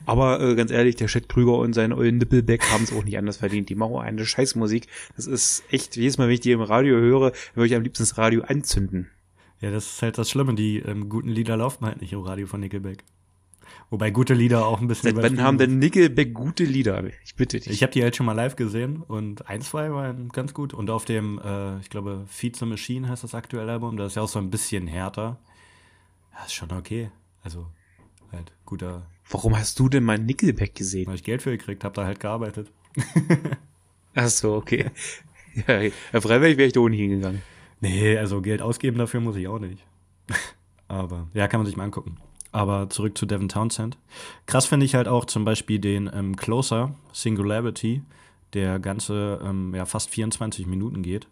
[0.06, 3.18] Aber äh, ganz ehrlich, der Chet Krüger und sein ollen Nippelback haben es auch nicht
[3.18, 3.70] anders verdient.
[3.70, 4.88] Die machen eine Scheißmusik.
[5.16, 8.04] Das ist echt, jedes Mal, wenn ich die im Radio höre, würde ich am liebsten
[8.04, 9.10] das Radio anzünden.
[9.60, 10.56] Ja, das ist halt das Schlimme.
[10.56, 13.04] Die ähm, guten Lieder laufen halt nicht im Radio von Nickelback.
[13.90, 17.04] Wobei gute Lieder auch ein bisschen Seit wann haben denn Nickelback gute Lieder?
[17.24, 17.70] Ich bitte dich.
[17.70, 20.74] Ich habe die halt schon mal live gesehen und ein, zwei waren ganz gut.
[20.74, 24.16] Und auf dem, äh, ich glaube, Feed the Machine heißt das aktuelle Album, das ist
[24.16, 25.40] ja auch so ein bisschen härter.
[26.34, 27.12] Ja, ist schon okay.
[27.44, 27.68] Also,
[28.34, 31.08] halt guter, Warum hast du denn mal Nickelback gesehen?
[31.08, 32.72] weil ich Geld für gekriegt habe, da halt gearbeitet.
[34.16, 34.92] Ach so, okay.
[35.68, 37.42] Ja, ja, freiwillig wäre ich da ohnehin hingegangen.
[37.82, 39.86] Nee, also Geld ausgeben dafür muss ich auch nicht.
[40.88, 42.18] Aber, ja, kann man sich mal angucken.
[42.52, 43.98] Aber zurück zu Devin Townsend.
[44.46, 48.02] Krass finde ich halt auch zum Beispiel den ähm, Closer Singularity,
[48.54, 51.28] der ganze ähm, ja, fast 24 Minuten geht.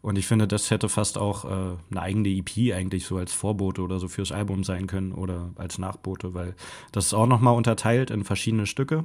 [0.00, 3.82] Und ich finde, das hätte fast auch äh, eine eigene EP eigentlich so als Vorbote
[3.82, 6.54] oder so fürs Album sein können oder als Nachbote, weil
[6.92, 9.04] das ist auch nochmal unterteilt in verschiedene Stücke,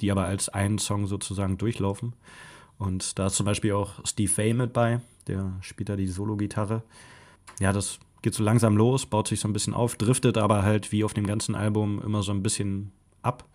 [0.00, 2.14] die aber als einen Song sozusagen durchlaufen.
[2.78, 6.82] Und da ist zum Beispiel auch Steve Vai mit bei, der spielt da die Solo-Gitarre.
[7.58, 10.92] Ja, das geht so langsam los, baut sich so ein bisschen auf, driftet aber halt
[10.92, 13.48] wie auf dem ganzen Album immer so ein bisschen ab.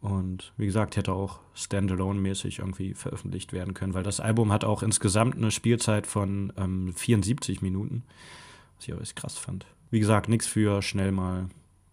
[0.00, 4.84] Und wie gesagt, hätte auch Standalone-mäßig irgendwie veröffentlicht werden können, weil das Album hat auch
[4.84, 8.04] insgesamt eine Spielzeit von ähm, 74 Minuten,
[8.76, 9.66] was ich auch echt krass fand.
[9.90, 11.48] Wie gesagt, nichts für schnell mal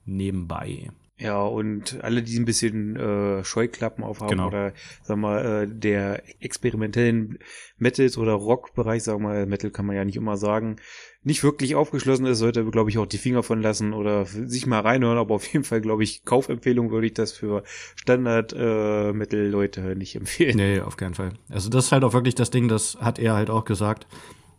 [0.05, 0.91] nebenbei.
[1.17, 4.47] Ja, und alle, die ein bisschen äh, Scheuklappen aufhaben Genau.
[4.47, 4.73] oder,
[5.03, 7.39] sag mal, äh, der experimentellen
[7.77, 10.77] Metals- oder Rock-Bereich, sag mal, Metal kann man ja nicht immer sagen,
[11.23, 14.81] nicht wirklich aufgeschlossen ist, sollte, glaube ich, auch die Finger von lassen oder sich mal
[14.81, 15.17] reinhören.
[15.17, 17.63] Aber auf jeden Fall, glaube ich, Kaufempfehlung würde ich das für
[17.95, 20.57] Standard-Metal-Leute äh, nicht empfehlen.
[20.57, 21.33] Nee, auf keinen Fall.
[21.49, 24.07] Also das ist halt auch wirklich das Ding, das hat er halt auch gesagt,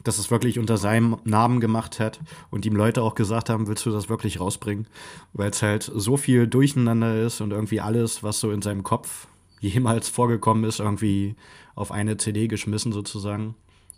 [0.04, 3.86] dass es wirklich unter seinem Namen gemacht hat und ihm Leute auch gesagt haben, willst
[3.86, 4.86] du das wirklich rausbringen?
[5.32, 9.26] Weil es halt so viel durcheinander ist und irgendwie alles, was so in seinem Kopf
[9.60, 11.36] jemals vorgekommen ist, irgendwie
[11.74, 13.54] auf eine CD geschmissen sozusagen.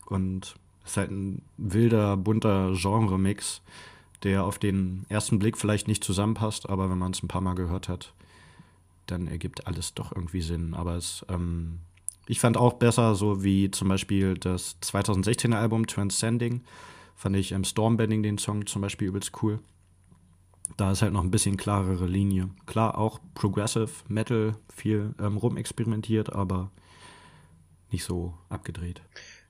[0.07, 0.55] Und
[0.87, 3.63] ist halt ein wilder, bunter Genre-Mix,
[4.23, 7.55] der auf den ersten Blick vielleicht nicht zusammenpasst, aber wenn man es ein paar Mal
[7.55, 8.15] gehört hat,
[9.07, 10.75] dann ergibt alles doch irgendwie Sinn.
[10.75, 11.81] Aber es, ähm,
[12.27, 16.63] ich fand auch besser, so wie zum Beispiel das 2016er Album Transcending,
[17.15, 19.59] fand ich im Stormbending den Song zum Beispiel übelst cool.
[20.77, 22.51] Da ist halt noch ein bisschen klarere Linie.
[22.67, 26.71] Klar, auch Progressive Metal, viel ähm, rumexperimentiert, aber
[27.93, 29.01] nicht so abgedreht.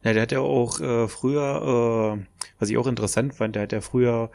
[0.07, 3.73] Ja, der hat ja auch äh, früher, äh, was ich auch interessant fand, der hat
[3.73, 4.31] ja früher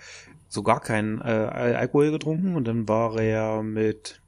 [0.49, 4.21] so gar keinen äh, Alkohol getrunken und dann war er mit,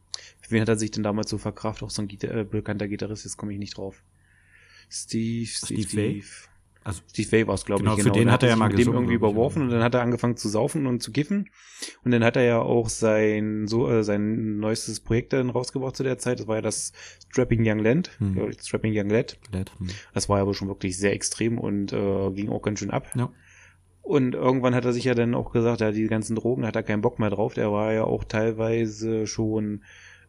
[0.47, 1.83] wen hat er sich denn damals so verkraft?
[1.83, 4.01] Auch so ein Gita äh, bekannter Gitarrist, jetzt komme ich nicht drauf.
[4.89, 6.23] Steve, Steve, Steve Vai?
[6.83, 8.03] Also Steve Vai war es, glaube Genau, ich.
[8.03, 9.65] für den Und hat er ja mal mit gesungen, dem irgendwie ich, überworfen ja.
[9.67, 11.49] und dann hat er angefangen zu saufen und zu kiffen.
[12.03, 16.03] Und dann hat er ja auch sein so äh, sein neuestes Projekt dann rausgebracht zu
[16.03, 16.39] der Zeit.
[16.39, 16.91] Das war ja das
[17.31, 18.49] Strapping Young Land, Hm.
[18.49, 19.37] ich, Strapping Young Lad.
[19.51, 19.87] Led, hm.
[20.13, 23.07] Das war aber schon wirklich sehr extrem und äh, ging auch ganz schön ab.
[23.15, 23.29] Ja.
[24.01, 26.83] Und irgendwann hat er sich ja dann auch gesagt, ja, die ganzen Drogen hat er
[26.83, 27.53] keinen Bock mehr drauf.
[27.53, 29.83] Der war ja auch teilweise schon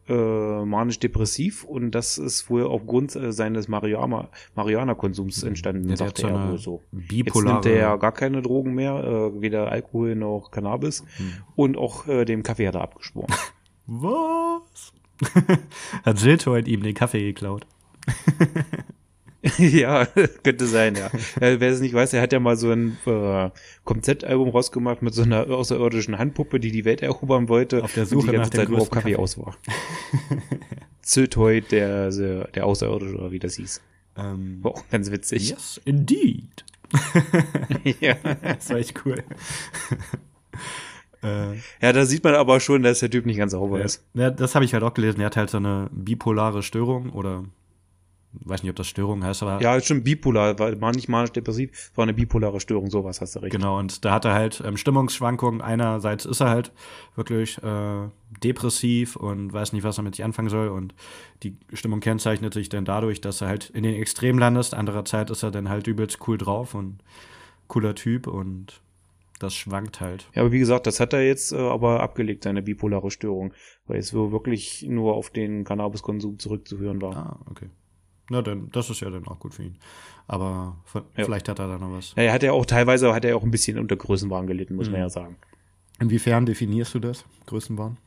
[0.07, 6.49] äh, manisch-depressiv und das ist wohl aufgrund äh, seines Marihuana- Marihuana-Konsums entstanden, Ja, sagte er
[6.51, 6.81] wohl so.
[6.91, 7.53] Jetzt bipolare.
[7.55, 11.33] nimmt er ja gar keine Drogen mehr, äh, weder Alkohol noch Cannabis Hm.
[11.55, 13.33] und auch äh, dem Kaffee hat er abgeschworen.
[13.87, 14.93] Was?
[16.03, 17.65] hat Siltoid ihm den Kaffee geklaut?
[19.57, 20.07] ja,
[20.43, 21.11] könnte sein, ja.
[21.39, 23.49] wer es nicht weiß, er hat ja mal so ein äh,
[23.83, 27.83] Konzeptalbum rausgemacht mit so einer außerirdischen Handpuppe, die die Welt erobern wollte.
[27.83, 29.21] Auf der und Suche die ganze nach dem Zeit nur auf Kaffee Kaffee.
[29.21, 29.55] aus war.
[31.01, 33.81] Zötoid, der, der, Außerirdische, oder wie das hieß.
[34.17, 35.49] Ähm, War auch ganz witzig.
[35.49, 36.65] Yes, indeed.
[37.99, 38.15] Ja.
[38.41, 39.23] das war echt cool.
[41.21, 44.03] äh, ja, da sieht man aber schon, dass der Typ nicht ganz sauber ist.
[44.15, 45.19] ja, das habe ich halt auch gelesen.
[45.19, 47.43] Er hat halt so eine bipolare Störung oder
[48.41, 52.03] weiß nicht, ob das Störung heißt, aber Ja, ist schon bipolar, war nicht manisch-depressiv, war
[52.03, 53.51] eine bipolare Störung, sowas hast du recht.
[53.51, 55.61] Genau, und da hat er halt ähm, Stimmungsschwankungen.
[55.61, 56.71] Einerseits ist er halt
[57.15, 58.09] wirklich äh,
[58.43, 60.69] depressiv und weiß nicht, was er mit sich anfangen soll.
[60.69, 60.93] Und
[61.43, 64.73] die Stimmung kennzeichnet sich dann dadurch, dass er halt in den Extrem landest.
[64.73, 66.99] Andererseits ist er dann halt übelst cool drauf und
[67.67, 68.81] cooler Typ und
[69.39, 70.29] das schwankt halt.
[70.33, 73.53] Ja, aber wie gesagt, das hat er jetzt äh, aber abgelegt, seine bipolare Störung,
[73.85, 77.15] weil es so wirklich nur auf den Cannabiskonsum zurückzuführen war.
[77.15, 77.69] Ah, okay.
[78.29, 79.77] Na dann, das ist ja dann auch gut für ihn.
[80.27, 81.25] Aber von, Ja.
[81.25, 82.13] vielleicht hat er da noch was.
[82.15, 84.87] Ja, er hat ja auch teilweise hat er auch ein bisschen unter Größenwahn gelitten, muss
[84.87, 84.93] Mhm.
[84.93, 85.35] man ja sagen.
[85.99, 87.23] Inwiefern definierst du das?
[87.45, 87.97] Größenwahn?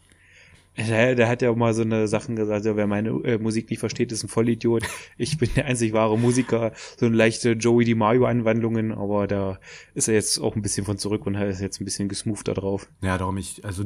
[0.77, 3.69] Der, der hat ja auch mal so eine Sachen gesagt, ja, wer meine äh, Musik
[3.69, 4.85] nicht versteht, ist ein Vollidiot.
[5.19, 6.73] Ich bin der einzig wahre Musiker.
[6.97, 9.59] So eine leichte Joey DiMaggio-Anwandlungen, aber da
[9.95, 12.89] ist er jetzt auch ein bisschen von zurück und ist jetzt ein bisschen gesmoother drauf.
[13.01, 13.85] Ja, darum ich, also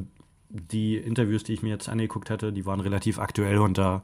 [0.51, 4.03] die Interviews, die ich mir jetzt angeguckt hatte, die waren relativ aktuell und da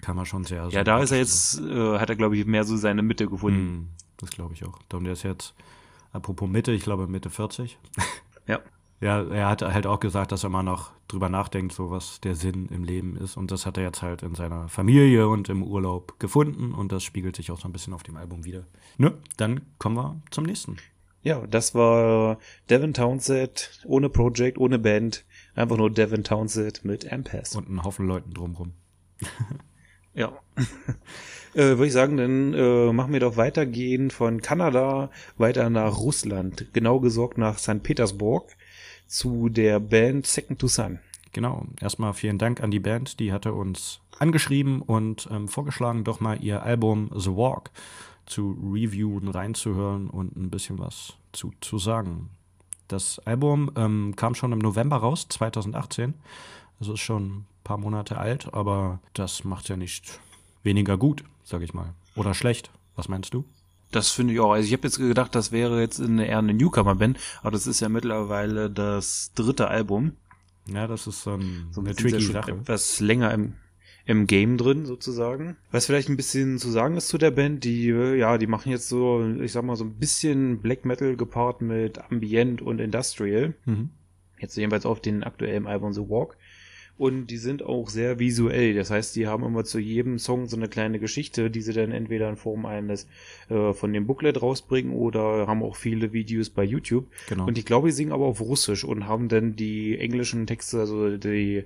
[0.00, 0.68] kann man schon sehr.
[0.68, 3.58] Ja, da ist er jetzt, äh, hat er, glaube ich, mehr so seine Mitte gefunden.
[3.58, 4.78] Hm, das glaube ich auch.
[4.88, 5.54] Darum der ist jetzt,
[6.12, 7.78] apropos Mitte, ich glaube Mitte 40.
[8.46, 8.60] Ja.
[8.98, 12.34] Ja, er hat halt auch gesagt, dass er immer noch drüber nachdenkt, so was der
[12.34, 13.36] Sinn im Leben ist.
[13.36, 16.72] Und das hat er jetzt halt in seiner Familie und im Urlaub gefunden.
[16.72, 18.64] Und das spiegelt sich auch so ein bisschen auf dem Album wieder.
[18.96, 19.12] Ne?
[19.36, 20.78] Dann kommen wir zum nächsten.
[21.22, 22.38] Ja, das war
[22.70, 25.26] Devin Townsend ohne Project, ohne Band.
[25.54, 27.54] Einfach nur Devin Townsend mit Ampass.
[27.54, 28.72] Und einen Haufen Leuten drumrum.
[30.16, 30.32] Ja.
[31.54, 36.66] äh, Würde ich sagen, dann äh, machen wir doch weitergehen von Kanada weiter nach Russland.
[36.72, 37.82] Genau gesagt nach St.
[37.82, 38.56] Petersburg
[39.06, 40.98] zu der Band Second to Sun.
[41.32, 41.66] Genau.
[41.80, 43.20] Erstmal vielen Dank an die Band.
[43.20, 47.70] Die hatte uns angeschrieben und ähm, vorgeschlagen, doch mal ihr Album The Walk
[48.24, 52.30] zu reviewen, reinzuhören und ein bisschen was zu, zu sagen.
[52.88, 56.14] Das Album ähm, kam schon im November raus, 2018.
[56.78, 60.20] Also ist schon ein paar Monate alt, aber das macht ja nicht
[60.62, 61.94] weniger gut, sag ich mal.
[62.16, 62.70] Oder schlecht.
[62.96, 63.44] Was meinst du?
[63.92, 64.52] Das finde ich auch.
[64.52, 67.80] Also ich habe jetzt gedacht, das wäre jetzt eine, eher eine Newcomer-Band, aber das ist
[67.80, 70.12] ja mittlerweile das dritte Album.
[70.66, 72.52] Ja, das ist ähm, So eine tricky Sache.
[72.52, 73.54] etwas länger im,
[74.04, 75.56] im Game drin, sozusagen.
[75.70, 78.70] Was vielleicht ein bisschen zu sagen ist zu der Band, die, äh, ja, die machen
[78.72, 83.54] jetzt so, ich sag mal, so ein bisschen Black Metal gepaart mit Ambient und Industrial.
[83.64, 83.90] Mhm.
[84.40, 86.36] Jetzt jedenfalls auf den aktuellen Album The Walk.
[86.98, 88.74] Und die sind auch sehr visuell.
[88.74, 91.92] Das heißt, die haben immer zu jedem Song so eine kleine Geschichte, die sie dann
[91.92, 93.06] entweder in Form eines
[93.50, 97.06] äh, von dem Booklet rausbringen oder haben auch viele Videos bei YouTube.
[97.28, 97.46] Genau.
[97.46, 101.16] Und ich glaube, die singen aber auf Russisch und haben dann die englischen Texte, also
[101.16, 101.64] die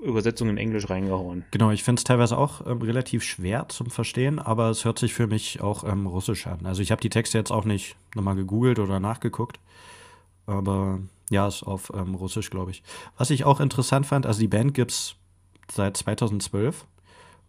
[0.00, 1.44] Übersetzung in Englisch reingehauen.
[1.50, 5.12] Genau, ich finde es teilweise auch ähm, relativ schwer zum Verstehen, aber es hört sich
[5.12, 6.64] für mich auch ähm, russisch an.
[6.64, 9.60] Also ich habe die Texte jetzt auch nicht nochmal gegoogelt oder nachgeguckt,
[10.50, 12.82] aber ja, ist auf ähm, Russisch, glaube ich.
[13.16, 15.14] Was ich auch interessant fand, also die Band gibt es
[15.70, 16.84] seit 2012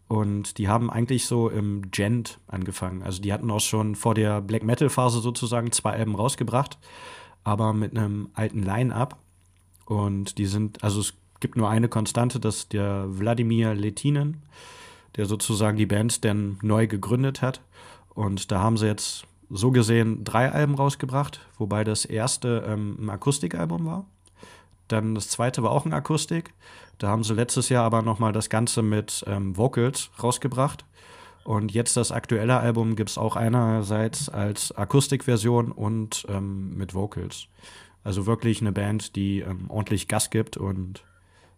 [0.08, 3.02] und die haben eigentlich so im Gent angefangen.
[3.02, 6.78] Also die hatten auch schon vor der Black Metal Phase sozusagen zwei Alben rausgebracht,
[7.44, 9.18] aber mit einem alten Line-Up.
[9.86, 14.44] Und die sind, also es gibt nur eine Konstante, das ist der Wladimir Letinen,
[15.16, 17.62] der sozusagen die Band dann neu gegründet hat.
[18.14, 23.10] Und da haben sie jetzt so gesehen drei Alben rausgebracht, wobei das erste ähm, ein
[23.10, 24.06] Akustikalbum war.
[24.88, 26.54] Dann das zweite war auch ein Akustik.
[26.98, 30.86] Da haben sie letztes Jahr aber nochmal das Ganze mit ähm, Vocals rausgebracht.
[31.44, 37.48] Und jetzt das aktuelle Album gibt es auch einerseits als Akustikversion und ähm, mit Vocals.
[38.04, 41.04] Also wirklich eine Band, die ähm, ordentlich Gas gibt und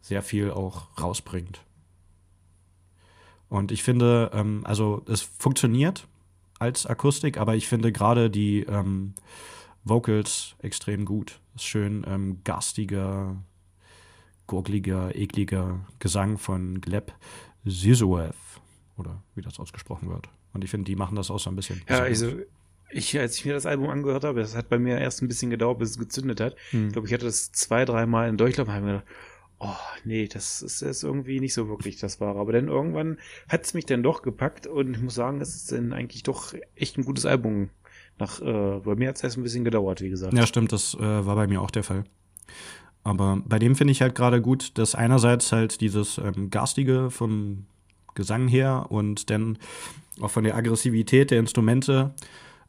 [0.02, 1.62] sehr viel auch rausbringt.
[3.50, 6.08] Und ich finde, ähm, also es funktioniert
[6.64, 9.16] als Akustik, aber ich finde gerade die ähm,
[9.84, 11.42] Vocals extrem gut.
[11.56, 13.36] Ist schön ähm, garstiger,
[14.48, 17.14] gurgliger, ekliger Gesang von Gleb
[17.68, 18.36] Zizouev
[18.98, 20.30] oder wie das ausgesprochen wird.
[20.54, 21.82] Und ich finde, die machen das auch so ein bisschen.
[21.90, 22.32] Ja, also
[22.90, 25.50] ich, als ich mir das Album angehört habe, das hat bei mir erst ein bisschen
[25.50, 26.56] gedauert, bis es gezündet hat.
[26.70, 26.88] Hm.
[26.88, 29.08] Ich glaube, ich hatte das zwei, dreimal in Durchlauf und habe mir gedacht,
[29.64, 32.40] oh, nee, das ist, ist irgendwie nicht so wirklich das Wahre.
[32.40, 33.18] Aber dann irgendwann
[33.50, 36.54] hat es mich dann doch gepackt und ich muss sagen, es ist dann eigentlich doch
[36.76, 37.70] echt ein gutes Album.
[38.20, 40.34] Nach, äh, bei mir hat es erst ein bisschen gedauert, wie gesagt.
[40.34, 42.04] Ja, stimmt, das äh, war bei mir auch der Fall.
[43.04, 47.66] Aber bei dem finde ich halt gerade gut, dass einerseits halt dieses ähm, Garstige vom
[48.16, 49.58] Gesang her und dann
[50.22, 52.14] auch von der Aggressivität der Instrumente,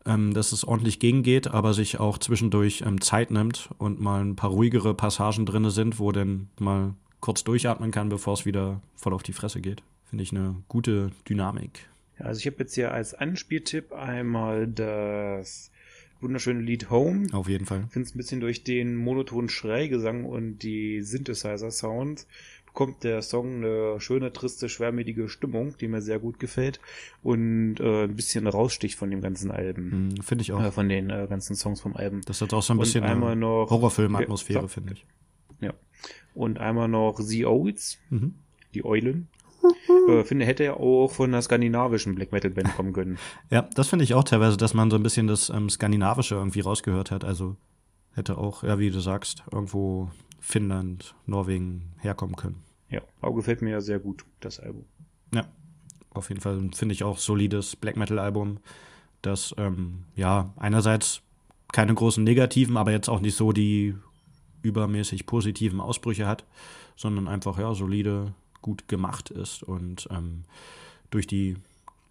[0.06, 4.36] ähm, dass es ordentlich gegengeht, aber sich auch zwischendurch ähm, Zeit nimmt und mal ein
[4.36, 9.14] paar ruhigere Passagen drin sind, wo dann mal kurz durchatmen kann, bevor es wieder voll
[9.14, 9.82] auf die Fresse geht.
[10.04, 11.88] Finde ich eine gute Dynamik.
[12.18, 15.70] Ja, also ich habe jetzt hier als Anspieltipp einmal das
[16.20, 17.28] wunderschöne Lied Home.
[17.32, 17.84] Auf jeden Fall.
[17.86, 22.26] Ich finde es ein bisschen durch den monotonen Schreigesang und die Synthesizer-Sounds
[22.74, 26.80] bekommt der Song eine schöne, triste, schwermütige Stimmung, die mir sehr gut gefällt
[27.22, 30.10] und äh, ein bisschen raussticht von dem ganzen Alben.
[30.16, 30.60] Hm, finde ich auch.
[30.60, 32.22] Äh, von den äh, ganzen Songs vom Album.
[32.26, 35.06] Das hat auch so ein bisschen einmal eine noch- Horrorfilm-Atmosphäre, Ja, finde ich.
[35.60, 35.72] Ja.
[36.34, 38.34] Und einmal noch The Oats, Mhm.
[38.74, 39.28] die Eulen.
[40.08, 43.18] Äh, finde, hätte ja auch von einer skandinavischen Black Metal Band kommen können.
[43.50, 46.60] Ja, das finde ich auch teilweise, dass man so ein bisschen das ähm, Skandinavische irgendwie
[46.60, 47.24] rausgehört hat.
[47.24, 47.56] Also
[48.14, 50.10] hätte auch, ja, wie du sagst, irgendwo
[50.44, 52.62] Finnland, Norwegen herkommen können.
[52.90, 54.84] Ja, aber gefällt mir ja sehr gut, das Album.
[55.34, 55.46] Ja,
[56.10, 58.58] auf jeden Fall finde ich auch solides Black Metal-Album,
[59.22, 61.22] das ähm, ja einerseits
[61.72, 63.96] keine großen negativen, aber jetzt auch nicht so die
[64.62, 66.44] übermäßig positiven Ausbrüche hat,
[66.94, 70.44] sondern einfach ja solide, gut gemacht ist und ähm,
[71.10, 71.56] durch die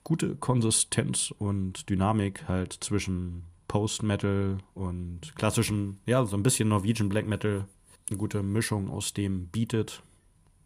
[0.04, 7.28] gute Konsistenz und Dynamik halt zwischen Post-Metal und klassischem, ja, so ein bisschen Norwegian Black
[7.28, 7.66] Metal
[8.10, 10.04] eine gute Mischung aus dem bietet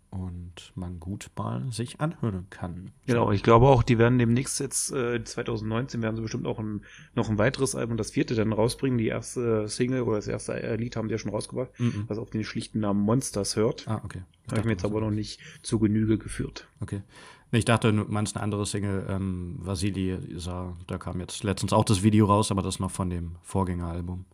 [0.10, 2.92] und man gut mal sich anhören kann.
[3.06, 6.82] Genau, ich glaube auch, die werden demnächst jetzt, äh, 2019 werden sie bestimmt auch ein,
[7.14, 8.98] noch ein weiteres Album, das vierte dann rausbringen.
[8.98, 12.06] Die erste Single oder das erste Lied haben die ja schon rausgebracht, Mhm.
[12.08, 13.86] was auf den schlichten Namen Monsters hört.
[13.88, 14.24] Ah, okay.
[14.50, 16.68] Habe ich mir jetzt aber noch nicht zu Genüge geführt.
[16.80, 17.02] Okay.
[17.52, 20.18] Ich dachte, du meinst eine andere Single, ähm, Vasili
[20.88, 24.26] da kam jetzt letztens auch das Video raus, aber das noch von dem Vorgängeralbum.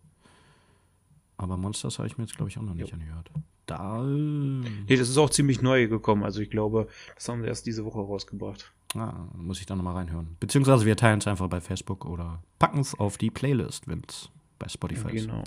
[1.43, 2.93] Aber Monsters habe ich mir jetzt, glaube ich, auch noch nicht Jo.
[2.95, 3.29] angehört.
[3.65, 4.01] Da.
[4.03, 6.23] Nee, das ist auch ziemlich neu gekommen.
[6.23, 8.71] Also ich glaube, das haben sie erst diese Woche rausgebracht.
[8.95, 10.36] Ah, muss ich da nochmal reinhören.
[10.39, 14.29] Beziehungsweise wir teilen es einfach bei Facebook oder packen es auf die Playlist, wenn es
[14.60, 15.27] bei Spotify ist.
[15.27, 15.43] Genau.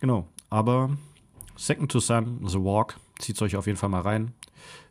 [0.00, 0.28] Genau.
[0.50, 0.90] Aber
[1.56, 4.32] Second to Sun, The Walk, zieht euch auf jeden Fall mal rein.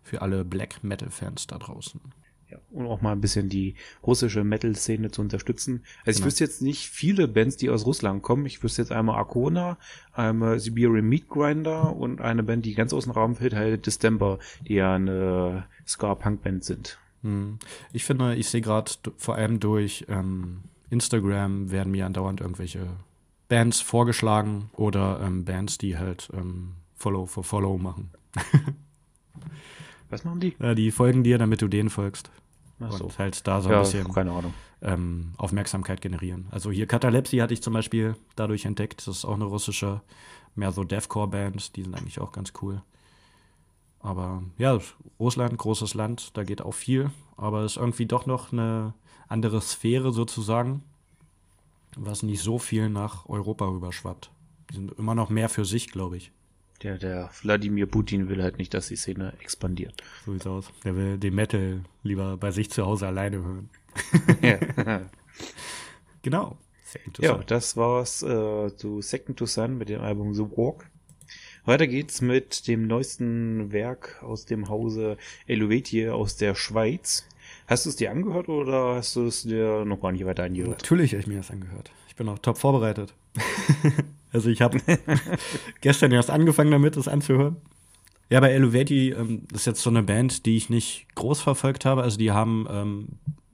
[0.03, 2.01] Für alle Black Metal-Fans da draußen.
[2.49, 5.83] Ja, und auch mal ein bisschen die russische Metal-Szene zu unterstützen.
[6.05, 6.27] Also ich Genau.
[6.27, 8.45] wüsste jetzt nicht viele Bands, die aus Russland kommen.
[8.45, 9.77] Ich wüsste jetzt einmal Arcona,
[10.13, 14.39] einmal Siberian Meat Grinder und eine Band, die ganz aus dem Raum fällt, halt Distemper,
[14.65, 16.97] die ja eine Ska-Punk-Band sind.
[17.23, 17.59] Hm.
[17.91, 22.87] Ich finde, ich sehe gerade vor allem durch ähm, Instagram werden mir andauernd irgendwelche
[23.49, 28.11] Bands vorgeschlagen oder ähm, Bands, die halt ähm, Follow for Follow machen.
[30.09, 30.55] Was machen die?
[30.59, 32.29] Ja, die folgen dir, damit du denen folgst.
[32.79, 33.05] Ach so.
[33.05, 34.53] Und halt da so ein Ja, bisschen keine Ahnung.
[34.81, 36.47] ähm, Aufmerksamkeit generieren.
[36.51, 39.05] Also hier Katalepsy hatte ich zum Beispiel dadurch entdeckt.
[39.07, 40.01] Das ist auch eine russische,
[40.55, 41.75] mehr so Deathcore-Band.
[41.75, 42.81] Die sind eigentlich auch ganz cool.
[43.99, 44.79] Aber ja,
[45.19, 48.93] Russland, großes Land, da geht auch viel, aber es ist irgendwie doch noch eine
[49.27, 50.83] andere Sphäre sozusagen,
[51.97, 54.29] was nicht so viel nach Europa rüberschwappt.
[54.69, 56.31] Die sind immer noch mehr für sich, glaube ich.
[56.83, 59.95] Der, der Wladimir Putin will halt nicht, dass die Szene expandiert.
[60.25, 60.71] So sieht's aus.
[60.83, 63.69] Der will den Metal lieber bei sich zu Hause alleine hören.
[66.21, 66.57] genau.
[67.19, 70.85] Ja, das war's äh, zu Second to Sun mit dem Album The Walk.
[71.65, 77.27] Weiter geht's mit dem neuesten Werk aus dem Hause Elovetie aus der Schweiz.
[77.65, 80.81] Hast du es dir angehört oder hast du es dir noch gar nicht weiter angehört?
[80.81, 81.91] Natürlich habe ich mir das angehört.
[82.07, 83.13] Ich bin auch top vorbereitet.
[84.31, 84.79] also ich habe
[85.81, 87.57] gestern erst angefangen damit, es anzuhören.
[88.29, 91.85] Ja, bei Eluveti, ähm, das ist jetzt so eine Band, die ich nicht groß verfolgt
[91.85, 92.03] habe.
[92.03, 93.07] Also die haben ähm,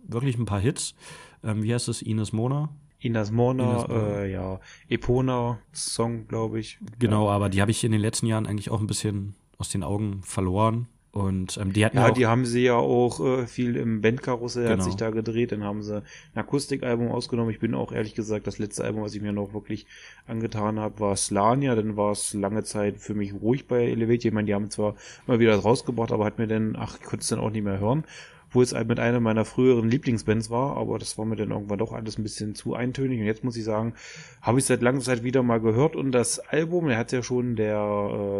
[0.08, 0.96] wirklich ein paar Hits.
[1.44, 2.02] Ähm, wie heißt es?
[2.02, 2.70] Ines Mona?
[3.00, 6.80] Ines Mona, äh, ja, Epona Song, glaube ich.
[7.00, 7.34] Genau, ja.
[7.34, 10.22] aber die habe ich in den letzten Jahren eigentlich auch ein bisschen aus den Augen
[10.24, 10.88] verloren.
[11.14, 14.64] Und ähm, die hatten ja, auch, die haben sie ja auch äh, viel im Bandkarussell
[14.64, 14.78] genau.
[14.78, 15.52] hat sich da gedreht.
[15.52, 17.52] Dann haben sie ein Akustikalbum ausgenommen.
[17.52, 19.86] Ich bin auch ehrlich gesagt, das letzte Album, was ich mir noch wirklich
[20.26, 21.76] angetan habe, war Slania.
[21.76, 24.28] Dann war es lange Zeit für mich ruhig bei Elevate.
[24.28, 24.96] Ich meine, die haben zwar
[25.28, 27.80] immer wieder rausgebracht, aber hat mir dann, ach, ich konnte es dann auch nicht mehr
[27.80, 28.06] hören
[28.54, 31.92] obwohl es mit einer meiner früheren Lieblingsbands war, aber das war mir dann irgendwann doch
[31.92, 33.20] alles ein bisschen zu eintönig.
[33.20, 33.96] Und jetzt muss ich sagen,
[34.44, 37.56] habe ich seit langer Zeit wieder mal gehört und das Album, der hat ja schon,
[37.56, 37.80] der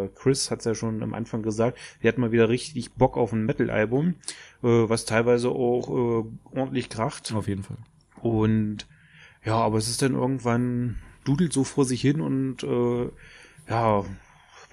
[0.04, 3.16] äh, Chris hat es ja schon am Anfang gesagt, der hat mal wieder richtig Bock
[3.16, 4.14] auf ein Metal-Album,
[4.62, 6.24] äh, was teilweise auch äh,
[6.56, 7.32] ordentlich kracht.
[7.34, 7.78] Auf jeden Fall.
[8.22, 8.86] Und
[9.44, 13.08] ja, aber es ist dann irgendwann dudelt so vor sich hin und äh,
[13.68, 14.04] ja,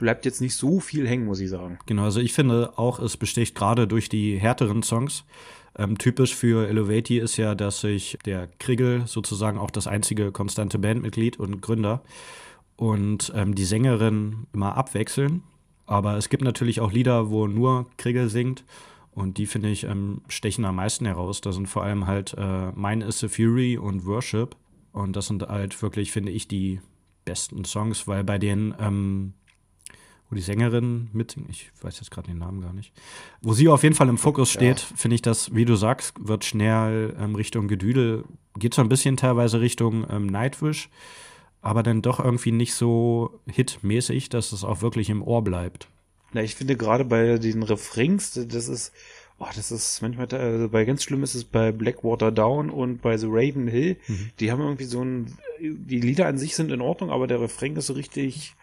[0.02, 1.80] bleibt jetzt nicht so viel hängen, muss ich sagen.
[1.86, 5.24] Genau, also ich finde auch, es besticht gerade durch die härteren Songs.
[5.78, 10.80] Ähm, typisch für Elevati ist ja, dass sich der Kriegel sozusagen auch das einzige konstante
[10.80, 12.02] Bandmitglied und Gründer
[12.76, 15.44] und ähm, die Sängerin immer abwechseln.
[15.86, 18.66] Aber es gibt natürlich auch Lieder, wo nur Kriegel singt.
[19.12, 21.42] Und die finde ich ähm, stechen am meisten heraus.
[21.42, 24.56] Da sind vor allem halt äh, Mine is the Fury und Worship.
[24.94, 26.80] Und das sind halt wirklich, finde ich, die
[27.24, 29.34] besten Songs, weil bei denen ähm,
[30.32, 32.94] wo die Sängerin mit, ich weiß jetzt gerade den Namen gar nicht,
[33.42, 34.96] wo sie auf jeden Fall im Fokus steht, ja.
[34.96, 38.24] finde ich das, wie du sagst, wird schnell ähm, Richtung Gedüdel,
[38.58, 40.90] geht so ein bisschen teilweise Richtung ähm, Nightwish,
[41.62, 45.90] aber dann doch irgendwie nicht so hitmäßig, dass es auch wirklich im Ohr bleibt.
[46.32, 48.94] Na, ich finde gerade bei den Refrains, das ist,
[49.38, 53.18] oh, das ist manchmal, also bei ganz schlimm ist es bei Blackwater Down und bei
[53.18, 53.98] The Raven Hill.
[54.08, 54.30] Mhm.
[54.40, 57.76] Die haben irgendwie so ein, die Lieder an sich sind in Ordnung, aber der Refrain
[57.76, 58.56] ist so richtig,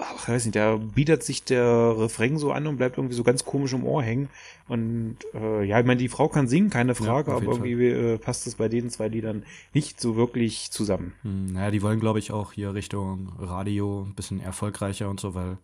[0.00, 3.44] ach, weiß nicht, da bietet sich der Refrain so an und bleibt irgendwie so ganz
[3.44, 4.28] komisch im Ohr hängen.
[4.68, 8.18] Und äh, ja, ich meine, die Frau kann singen, keine Frage, ja, aber irgendwie äh,
[8.18, 11.12] passt es bei den zwei Liedern nicht so wirklich zusammen.
[11.22, 15.34] Hm, naja, die wollen, glaube ich, auch hier Richtung Radio ein bisschen erfolgreicher und so,
[15.34, 15.58] weil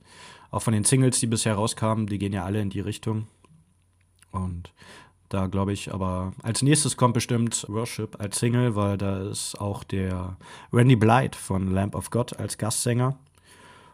[0.50, 3.26] auch von den Singles, die bisher rauskamen, die gehen ja alle in die Richtung.
[4.32, 4.72] Und
[5.28, 9.82] da glaube ich, aber als nächstes kommt bestimmt Worship als Single, weil da ist auch
[9.82, 10.36] der
[10.72, 13.18] Randy Blythe von Lamp of God als Gastsänger.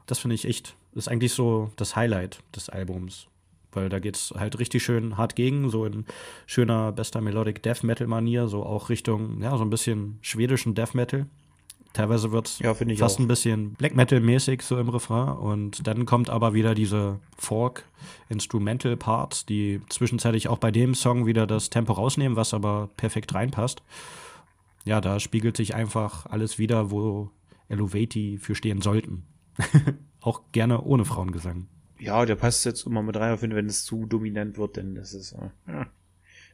[0.07, 3.29] Das finde ich echt, ist eigentlich so das Highlight des Albums.
[3.73, 6.05] Weil da geht es halt richtig schön hart gegen, so in
[6.47, 10.95] schöner, bester Melodic Death Metal Manier, so auch Richtung, ja, so ein bisschen schwedischen Death
[10.95, 11.27] Metal.
[11.93, 13.21] Teilweise wird es ja, fast auch.
[13.21, 15.37] ein bisschen Black Metal-mäßig so im Refrain.
[15.37, 21.69] Und dann kommt aber wieder diese Folk-Instrumental-Parts, die zwischenzeitlich auch bei dem Song wieder das
[21.69, 23.83] Tempo rausnehmen, was aber perfekt reinpasst.
[24.85, 27.31] Ja, da spiegelt sich einfach alles wieder, wo
[27.69, 29.25] Eluvati für stehen sollten.
[30.21, 31.69] auch gerne ohne Frauengesang.
[31.99, 35.35] Ja, der passt jetzt immer mit rein, wenn es zu dominant wird, denn das ist.
[35.35, 35.51] Äh,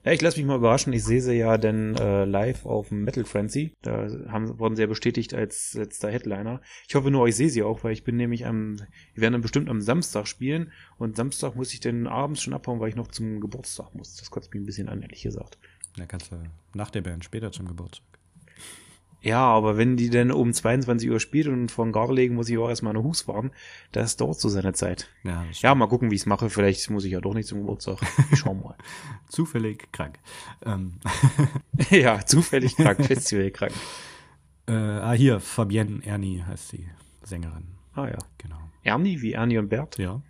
[0.04, 0.12] ja.
[0.12, 0.92] ich lasse mich mal überraschen.
[0.92, 3.74] Ich sehe sie ja denn äh, live auf dem Metal Frenzy.
[3.80, 6.60] Da haben, wurden sie ja bestätigt als letzter Headliner.
[6.86, 8.76] Ich hoffe nur, ich sehe sie auch, weil ich bin nämlich am,
[9.14, 12.80] wir werden dann bestimmt am Samstag spielen und Samstag muss ich dann abends schon abhauen,
[12.80, 14.16] weil ich noch zum Geburtstag muss.
[14.16, 15.58] Das kotzt mich ein bisschen an, ehrlich gesagt.
[15.96, 16.36] Da kannst du
[16.74, 18.17] nach der Band später zum Geburtstag.
[19.20, 22.48] Ja, aber wenn die dann um 22 Uhr spielt und vor den Garten legen, muss
[22.48, 23.50] ich auch erstmal eine Hus fahren.
[23.90, 25.10] Das dauert so seine Zeit.
[25.24, 26.50] Ja, ja mal gucken, wie ich es mache.
[26.50, 27.98] Vielleicht muss ich ja doch nicht zum Geburtstag.
[28.30, 28.76] Ich schau mal.
[29.28, 30.18] zufällig krank.
[30.64, 31.00] Ähm.
[31.90, 33.72] ja, zufällig krank, festival krank.
[34.68, 36.86] Äh, ah, hier, Fabienne Ernie heißt die
[37.22, 37.68] Sängerin.
[37.94, 38.18] Ah ja.
[38.36, 38.58] Genau.
[38.82, 39.96] Ernie wie Ernie und Bert?
[39.96, 40.20] Ja.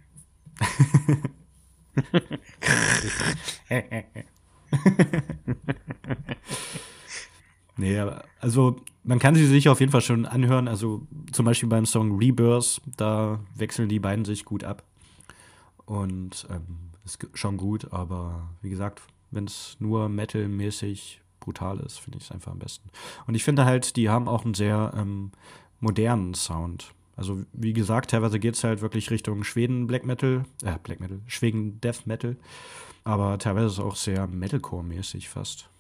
[7.78, 8.04] Nee,
[8.40, 10.66] also man kann sie sich auf jeden Fall schon anhören.
[10.66, 14.82] Also zum Beispiel beim Song Rebirth, da wechseln die beiden sich gut ab.
[15.86, 19.00] Und ähm, ist schon gut, aber wie gesagt,
[19.30, 22.90] wenn es nur metalmäßig brutal ist, finde ich es einfach am besten.
[23.28, 25.30] Und ich finde halt, die haben auch einen sehr ähm,
[25.78, 26.92] modernen Sound.
[27.14, 31.20] Also wie gesagt, teilweise geht es halt wirklich Richtung Schweden Black Metal, äh, Black Metal,
[31.28, 32.36] Schweden Death Metal,
[33.04, 35.70] aber teilweise ist es auch sehr Metalcore-mäßig fast.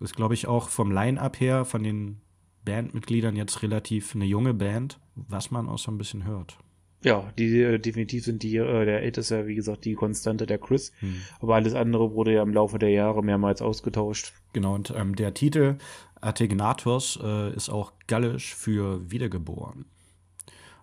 [0.00, 2.20] Ist, glaube ich, auch vom Line-Up her, von den
[2.64, 6.58] Bandmitgliedern jetzt relativ eine junge Band, was man auch so ein bisschen hört.
[7.02, 10.92] Ja, die äh, definitiv sind die, äh, der älteste, wie gesagt, die Konstante, der Chris.
[11.00, 11.22] Hm.
[11.40, 14.34] Aber alles andere wurde ja im Laufe der Jahre mehrmals ausgetauscht.
[14.52, 15.76] Genau, und ähm, der Titel
[16.20, 19.86] Ategnators äh, ist auch gallisch für wiedergeboren.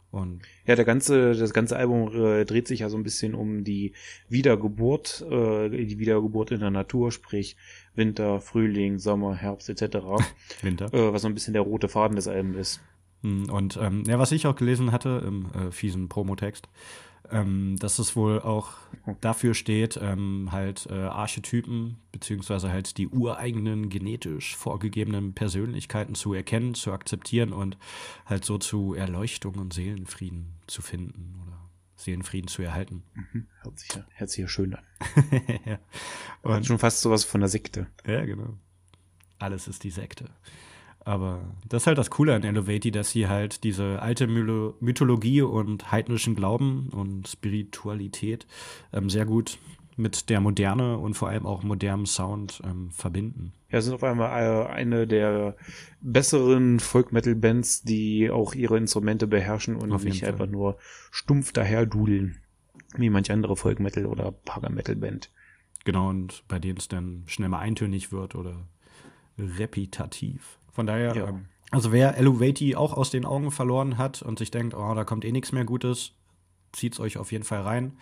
[0.09, 3.63] Und ja, der ganze, das ganze Album äh, dreht sich ja so ein bisschen um
[3.63, 3.93] die
[4.29, 7.57] Wiedergeburt, äh, die Wiedergeburt in der Natur, sprich
[7.93, 9.97] Winter, Frühling, Sommer, Herbst etc.
[10.61, 10.93] Winter.
[10.93, 12.81] Äh, was so ein bisschen der rote Faden des Albums ist.
[13.21, 16.69] Hm, und ähm, ja, was ich auch gelesen hatte im äh, fiesen Promotext,
[17.31, 18.71] ähm, dass es wohl auch
[19.21, 26.73] dafür steht, ähm, halt äh, Archetypen beziehungsweise halt die ureigenen genetisch vorgegebenen Persönlichkeiten zu erkennen,
[26.73, 27.77] zu akzeptieren und
[28.25, 31.59] halt so zu Erleuchtung und Seelenfrieden zu finden oder
[31.95, 33.03] Seelenfrieden zu erhalten.
[33.13, 33.47] Mhm.
[33.61, 34.83] Hört, sich, hört sich ja schön an.
[35.65, 35.79] ja.
[36.41, 37.87] Und schon fast sowas von der Sekte.
[38.05, 38.57] Ja, genau.
[39.39, 40.29] Alles ist die Sekte.
[41.07, 41.39] Aber
[41.69, 46.35] das ist halt das Coole an Elevati, dass sie halt diese alte Mythologie und heidnischen
[46.35, 48.45] Glauben und Spiritualität
[48.91, 49.57] ähm, sehr gut
[49.95, 53.53] mit der Moderne und vor allem auch modernem Sound ähm, verbinden.
[53.71, 55.55] Ja, sind auf einmal äh, eine der
[56.01, 60.33] besseren Folk-Metal-Bands, die auch ihre Instrumente beherrschen und nicht Fall.
[60.33, 60.77] einfach nur
[61.11, 62.39] stumpf daherdudeln,
[62.97, 65.31] wie manche andere Folk-Metal- oder Paga-Metal-Band.
[65.85, 68.67] Genau, und bei denen es dann schnell mal eintönig wird oder
[69.37, 70.59] repetitiv.
[70.77, 71.27] Von daher, ja.
[71.29, 75.05] ähm, also wer Eluvati auch aus den Augen verloren hat und sich denkt, oh, da
[75.05, 76.11] kommt eh nichts mehr Gutes,
[76.71, 77.97] zieht es euch auf jeden Fall rein.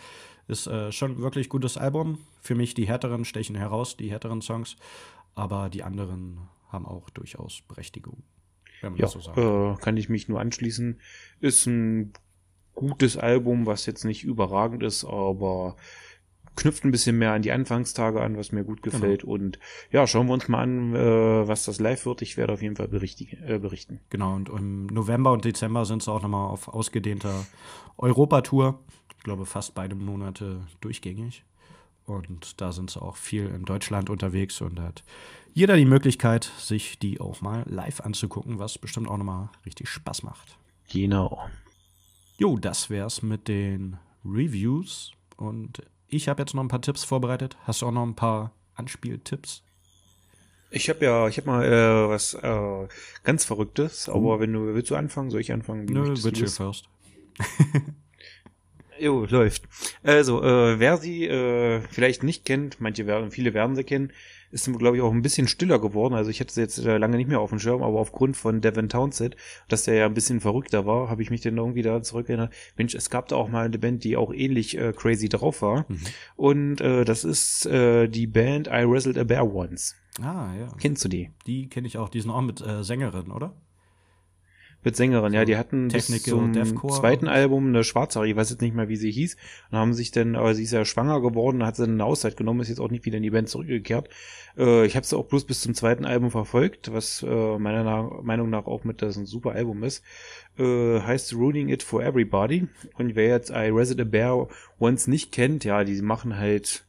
[0.49, 2.17] Ist äh, schon wirklich gutes Album.
[2.41, 4.76] Für mich die härteren stechen heraus, die härteren Songs,
[5.36, 8.23] aber die anderen haben auch durchaus Berechtigung.
[8.97, 10.99] ja, so äh, kann ich mich nur anschließen.
[11.39, 12.11] Ist ein
[12.73, 15.78] gutes Album, was jetzt nicht überragend ist, aber
[16.55, 18.97] knüpft ein bisschen mehr an die Anfangstage an, was mir gut genau.
[18.97, 19.21] gefällt.
[19.21, 19.33] Genau.
[19.33, 19.59] Und
[19.91, 22.21] ja, schauen wir uns mal an, äh, was das live wird.
[22.21, 23.99] Ich werde auf jeden Fall berichtigen, äh, berichten.
[24.09, 27.45] Genau, und im November und Dezember sind sie auch nochmal auf ausgedehnter
[27.97, 28.79] Europatour.
[29.17, 31.43] Ich glaube, fast beide Monate durchgängig.
[32.05, 35.03] Und da sind sie auch viel in Deutschland unterwegs und hat
[35.53, 40.23] jeder die Möglichkeit, sich die auch mal live anzugucken, was bestimmt auch nochmal richtig Spaß
[40.23, 40.57] macht.
[40.91, 41.39] Genau.
[42.37, 45.81] Jo, das wär's mit den Reviews und
[46.16, 47.57] ich habe jetzt noch ein paar Tipps vorbereitet.
[47.63, 49.63] Hast du auch noch ein paar Anspieltipps?
[50.72, 52.88] Ich habe ja, ich habe mal äh, was äh,
[53.24, 54.16] ganz Verrücktes, oh.
[54.16, 55.88] aber wenn du willst du anfangen, soll ich anfangen?
[55.88, 56.89] Wie Nö, Witcher first.
[58.99, 59.63] jo, läuft.
[60.03, 64.11] Also, äh, wer sie äh, vielleicht nicht kennt, manche werden, viele werden sie kennen,
[64.55, 66.13] ist, glaube ich, auch ein bisschen stiller geworden.
[66.13, 68.61] Also ich hätte sie jetzt äh, lange nicht mehr auf dem Schirm, aber aufgrund von
[68.61, 69.35] Devin Townsend,
[69.67, 72.53] dass der ja ein bisschen verrückter war, habe ich mich dann irgendwie da zurückerinnert.
[72.77, 75.85] Mensch, es gab da auch mal eine Band, die auch ähnlich äh, crazy drauf war.
[75.89, 75.99] Mhm.
[76.37, 79.95] Und äh, das ist äh, die Band I Wrestled a Bear Once.
[80.21, 80.69] Ah, ja.
[80.79, 81.31] Kennst du die?
[81.45, 82.07] Die kenne ich auch.
[82.07, 83.53] Die sind auch mit äh, Sängerin, oder?
[84.86, 88.61] Mit Sängerin, ja, die hatten Technical bis zum zweiten Album eine Schwarzhaarige, ich weiß jetzt
[88.61, 89.36] nicht mehr, wie sie hieß,
[89.71, 92.59] und haben sich dann, aber sie ist ja schwanger geworden, hat sie eine Auszeit genommen,
[92.59, 94.09] ist jetzt auch nicht wieder in die Band zurückgekehrt.
[94.55, 98.51] Äh, ich habe sie auch bloß bis zum zweiten Album verfolgt, was äh, meiner Meinung
[98.51, 100.03] nach auch mit das ein super Album ist.
[100.59, 102.67] Äh, heißt Ruining It for Everybody.
[102.93, 104.47] Und wer jetzt I Resident a Bear
[104.79, 106.86] Once nicht kennt, ja, die machen halt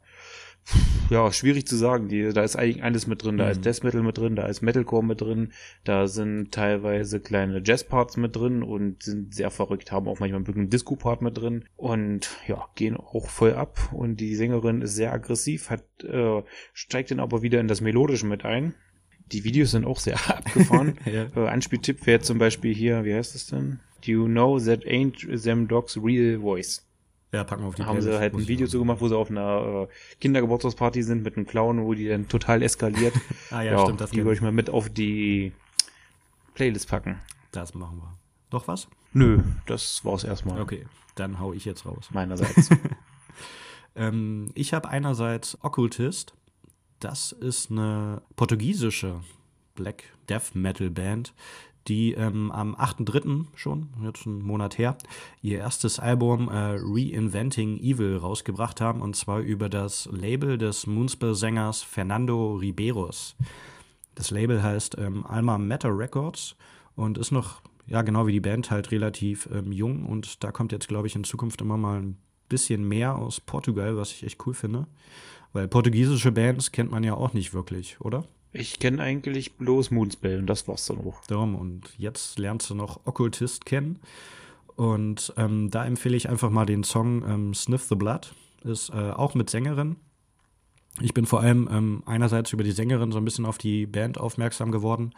[1.10, 2.08] ja, schwierig zu sagen.
[2.08, 3.36] Die, da ist eigentlich alles mit drin.
[3.36, 3.50] Da mhm.
[3.52, 5.52] ist Death Metal mit drin, da ist Metalcore mit drin,
[5.84, 10.70] da sind teilweise kleine Jazz-Parts mit drin und sind sehr verrückt, haben auch manchmal einen
[10.70, 13.92] Disco-Part mit drin und ja, gehen auch voll ab.
[13.92, 16.42] Und die Sängerin ist sehr aggressiv, hat, äh,
[16.72, 18.74] steigt dann aber wieder in das Melodische mit ein.
[19.32, 20.98] Die Videos sind auch sehr abgefahren.
[21.04, 21.26] ja.
[21.36, 23.80] äh, Anspieltipp wäre zum Beispiel hier, wie heißt das denn?
[24.04, 26.85] Do you know that ain't them dogs real voice?
[27.36, 29.30] Ja, packen wir auf die Haben sie halt ein Video so gemacht, wo sie auf
[29.30, 33.12] einer äh, Kindergeburtstagsparty sind mit einem Clown, wo die dann total eskaliert.
[33.50, 34.00] ah ja, ja stimmt.
[34.00, 35.52] Das die würde ich mal mit auf die
[36.54, 37.20] Playlist packen.
[37.52, 38.16] Das machen wir.
[38.48, 38.88] Doch was?
[39.12, 40.62] Nö, das war's erstmal.
[40.62, 42.08] Okay, dann hau ich jetzt raus.
[42.10, 42.70] Meinerseits.
[43.96, 46.32] ähm, ich habe einerseits Occultist.
[47.00, 49.20] Das ist eine portugiesische
[49.74, 51.34] Black Death Metal Band,
[51.88, 53.46] die ähm, am 8.3.
[53.54, 54.96] schon, jetzt einen Monat her,
[55.42, 61.82] ihr erstes Album äh, Reinventing Evil rausgebracht haben, und zwar über das Label des Moonspell-Sängers
[61.82, 63.36] Fernando Ribeiros.
[64.14, 66.56] Das Label heißt ähm, Alma Matter Records
[66.94, 70.72] und ist noch, ja genau wie die Band, halt relativ ähm, jung und da kommt
[70.72, 72.18] jetzt, glaube ich, in Zukunft immer mal ein
[72.48, 74.86] bisschen mehr aus Portugal, was ich echt cool finde.
[75.52, 78.24] Weil portugiesische Bands kennt man ja auch nicht wirklich, oder?
[78.58, 81.20] Ich kenne eigentlich bloß Moonspell und das war's dann auch.
[81.26, 83.98] Darum, und jetzt lernst du noch Okkultist kennen.
[84.76, 88.34] Und ähm, da empfehle ich einfach mal den Song ähm, Sniff the Blood.
[88.64, 89.96] Ist äh, auch mit Sängerin.
[91.00, 94.18] Ich bin vor allem ähm, einerseits über die Sängerin so ein bisschen auf die Band
[94.18, 95.12] aufmerksam geworden,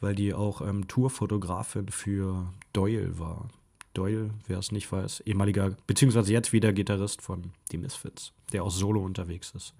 [0.00, 3.48] weil die auch ähm, Tourfotografin für Doyle war.
[3.92, 8.70] Doyle, wer es nicht weiß, ehemaliger, beziehungsweise jetzt wieder Gitarrist von The Misfits, der auch
[8.70, 9.74] solo unterwegs ist.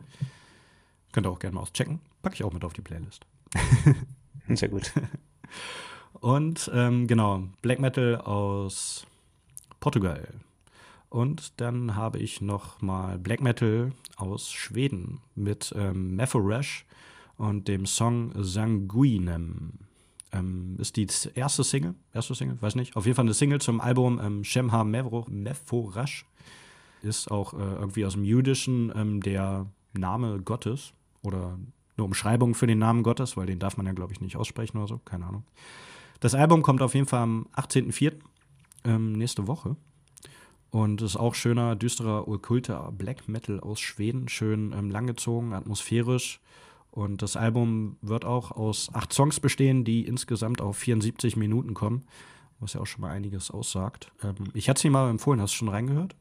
[1.19, 1.99] Könnt ihr auch gerne mal auschecken.
[2.23, 3.27] Packe ich auch mit auf die Playlist.
[4.49, 4.93] Sehr gut.
[6.21, 9.05] Und ähm, genau, Black Metal aus
[9.81, 10.29] Portugal.
[11.09, 16.87] Und dann habe ich noch mal Black Metal aus Schweden mit ähm, Meforesh
[17.37, 19.73] und dem Song Sanguinem.
[20.31, 23.81] Ähm, ist die erste Single, erste Single, weiß nicht, auf jeden Fall eine Single zum
[23.81, 26.25] Album ähm, Shemha Meforash.
[27.03, 30.93] Ist auch äh, irgendwie aus dem Jüdischen ähm, der Name Gottes
[31.23, 31.59] oder
[31.97, 34.79] eine Umschreibung für den Namen Gottes, weil den darf man ja, glaube ich, nicht aussprechen
[34.79, 35.45] oder so, keine Ahnung.
[36.21, 38.15] Das Album kommt auf jeden Fall am 18.04.
[38.85, 39.77] Ähm, nächste Woche.
[40.71, 44.29] Und ist auch schöner, düsterer, okkulter Black Metal aus Schweden.
[44.29, 46.41] Schön ähm, langgezogen, atmosphärisch.
[46.91, 52.07] Und das Album wird auch aus acht Songs bestehen, die insgesamt auf 74 Minuten kommen.
[52.61, 54.11] Was ja auch schon mal einiges aussagt.
[54.23, 55.41] Ähm, ich hatte sie mal empfohlen.
[55.41, 56.17] Hast du schon reingehört?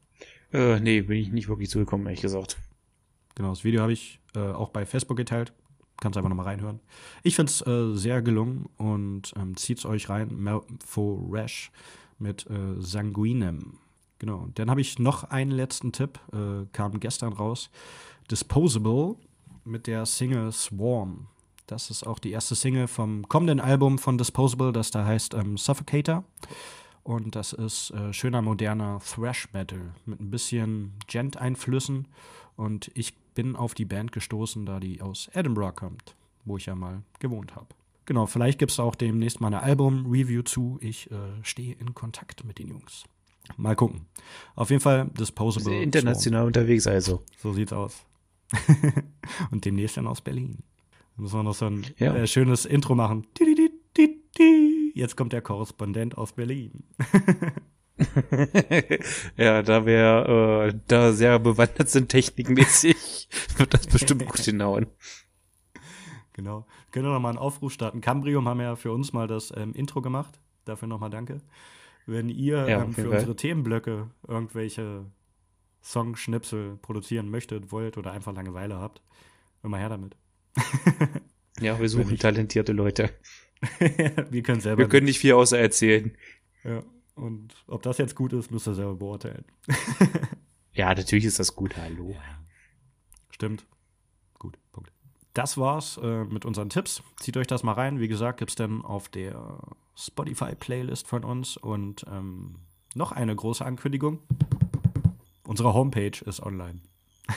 [0.52, 2.58] Äh, nee, bin ich nicht wirklich zugekommen, ehrlich gesagt.
[3.38, 5.52] Genau, das Video habe ich äh, auch bei Facebook geteilt.
[6.00, 6.80] Kannst einfach nochmal reinhören.
[7.22, 10.36] Ich finde es äh, sehr gelungen und ähm, zieht es euch rein.
[10.36, 11.70] Melfo Rash
[12.18, 13.78] mit äh, Sanguinem.
[14.18, 14.38] Genau.
[14.38, 17.70] Und dann habe ich noch einen letzten Tipp, äh, kam gestern raus.
[18.28, 19.14] Disposable
[19.64, 21.28] mit der Single Swarm.
[21.68, 25.56] Das ist auch die erste Single vom kommenden Album von Disposable, das da heißt ähm,
[25.56, 26.24] Suffocator.
[27.04, 32.08] Und das ist äh, schöner, moderner Thrash Metal mit ein bisschen Gent-Einflüssen.
[32.56, 36.74] Und ich bin auf die Band gestoßen, da die aus Edinburgh kommt, wo ich ja
[36.74, 37.68] mal gewohnt habe.
[38.04, 40.76] Genau, vielleicht gibt es auch demnächst mal eine Album-Review zu.
[40.80, 43.04] Ich äh, stehe in Kontakt mit den Jungs.
[43.56, 44.06] Mal gucken.
[44.56, 45.70] Auf jeden Fall Disposable.
[45.70, 46.46] Sehr international Swarm.
[46.48, 47.22] unterwegs also.
[47.36, 48.04] So sieht's aus.
[49.52, 50.58] Und demnächst dann aus Berlin.
[51.14, 52.16] Da müssen wir noch so ein ja.
[52.16, 53.24] äh, schönes Intro machen.
[54.94, 56.82] Jetzt kommt der Korrespondent aus Berlin.
[59.36, 64.86] ja, da wir äh, da sehr bewandert sind technikmäßig, wird das bestimmt gut hinhauen.
[66.32, 66.66] Genau.
[66.92, 68.00] Können wir nochmal einen Aufruf starten.
[68.00, 70.40] Cambrium haben ja für uns mal das ähm, Intro gemacht.
[70.64, 71.40] Dafür nochmal danke.
[72.06, 73.18] Wenn ihr Ja, ähm, für Fall.
[73.18, 75.06] unsere Themenblöcke irgendwelche
[75.82, 79.02] Songschnipsel produzieren möchtet, wollt oder einfach Langeweile habt,
[79.62, 80.16] immer her damit.
[81.60, 83.10] Ja, wir suchen talentierte Leute.
[84.30, 84.82] wir können selber.
[84.82, 86.16] Wir können nicht viel außer erzählen.
[86.64, 86.82] Ja.
[87.18, 89.44] Und ob das jetzt gut ist, müsst ihr selber beurteilen.
[90.78, 92.14] Ja, natürlich ist das gut, hallo.
[93.30, 93.66] Stimmt.
[94.38, 94.92] Gut, Punkt.
[95.34, 97.02] Das war's äh, mit unseren Tipps.
[97.18, 97.98] Zieht euch das mal rein.
[97.98, 99.58] Wie gesagt, gibt's dann auf der
[99.96, 102.60] Spotify-Playlist von uns und ähm,
[102.94, 104.20] noch eine große Ankündigung.
[105.48, 106.80] Unsere Homepage ist online.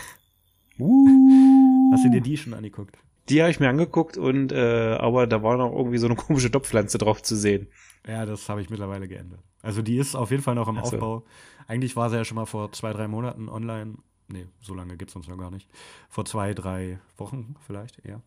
[1.91, 2.99] Hast du dir die schon angeguckt?
[3.29, 6.51] Die habe ich mir angeguckt und äh, aber da war noch irgendwie so eine komische
[6.51, 7.69] Topfpflanze drauf zu sehen.
[8.07, 9.41] Ja, das habe ich mittlerweile geändert.
[9.61, 10.81] Also die ist auf jeden Fall noch im so.
[10.81, 11.23] Aufbau.
[11.67, 13.95] Eigentlich war sie ja schon mal vor zwei, drei Monaten online.
[14.27, 15.69] Nee, so lange gibt es uns noch gar nicht.
[16.09, 18.21] Vor zwei, drei Wochen vielleicht eher.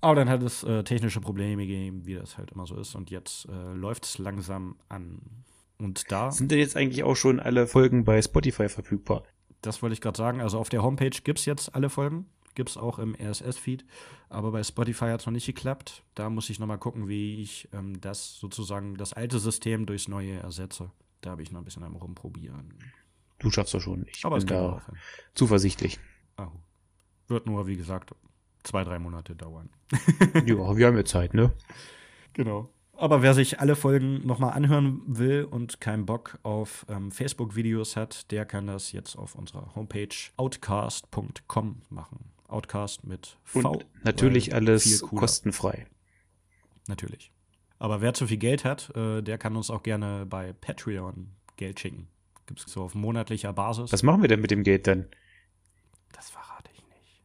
[0.00, 2.94] Aber dann hat es äh, technische Probleme gegeben, wie das halt immer so ist.
[2.94, 5.20] Und jetzt äh, läuft es langsam an.
[5.78, 9.22] Und da, Sind denn jetzt eigentlich auch schon alle Folgen bei Spotify verfügbar?
[9.66, 12.26] das wollte ich gerade sagen, also auf der Homepage gibt es jetzt alle Folgen.
[12.56, 13.84] Gibt es auch im RSS-Feed.
[14.30, 16.02] Aber bei Spotify hat es noch nicht geklappt.
[16.14, 20.38] Da muss ich nochmal gucken, wie ich ähm, das sozusagen, das alte System durchs neue
[20.38, 20.90] ersetze.
[21.20, 22.74] Da habe ich noch ein bisschen am Rumprobieren.
[23.38, 24.06] Du schaffst das schon.
[24.08, 24.82] Ich Aber bin da
[25.34, 26.00] zuversichtlich.
[26.38, 26.48] Ah,
[27.28, 28.14] Wird nur, wie gesagt,
[28.62, 29.68] zwei, drei Monate dauern.
[30.46, 31.52] ja, wir haben ja Zeit, ne?
[32.32, 32.70] Genau.
[32.94, 38.30] Aber wer sich alle Folgen nochmal anhören will und keinen Bock auf ähm, Facebook-Videos hat,
[38.30, 42.35] der kann das jetzt auf unserer Homepage outcast.com machen.
[42.48, 43.60] Outcast mit V.
[43.70, 45.86] Und natürlich alles kostenfrei.
[46.88, 47.32] Natürlich.
[47.78, 51.80] Aber wer zu viel Geld hat, äh, der kann uns auch gerne bei Patreon Geld
[51.80, 52.08] schicken.
[52.46, 53.92] Gibt es so auf monatlicher Basis.
[53.92, 55.06] Was machen wir denn mit dem Geld dann?
[56.12, 57.22] Das verrate ich nicht.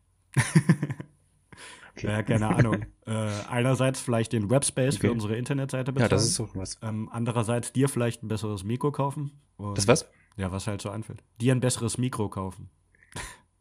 [1.94, 2.08] Okay.
[2.08, 2.86] Ja, keine Ahnung.
[3.06, 3.12] äh,
[3.50, 5.08] einerseits vielleicht den Webspace Okay.
[5.08, 6.10] für unsere Internetseite Ja, bezahlen.
[6.10, 6.78] das ist doch was.
[6.82, 9.40] ähm, andererseits dir vielleicht ein besseres Mikro kaufen.
[9.76, 10.10] Das was?
[10.38, 11.22] Ja, was halt so anfällt.
[11.40, 12.70] Dir ein besseres Mikro kaufen.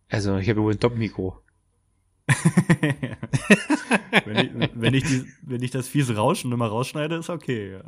[0.09, 1.43] Also, ich habe wohl ein Top-Mikro.
[4.25, 7.73] wenn, ich, wenn, ich die, wenn ich das fiese Rauschen immer rausschneide, ist okay.
[7.73, 7.83] Ja.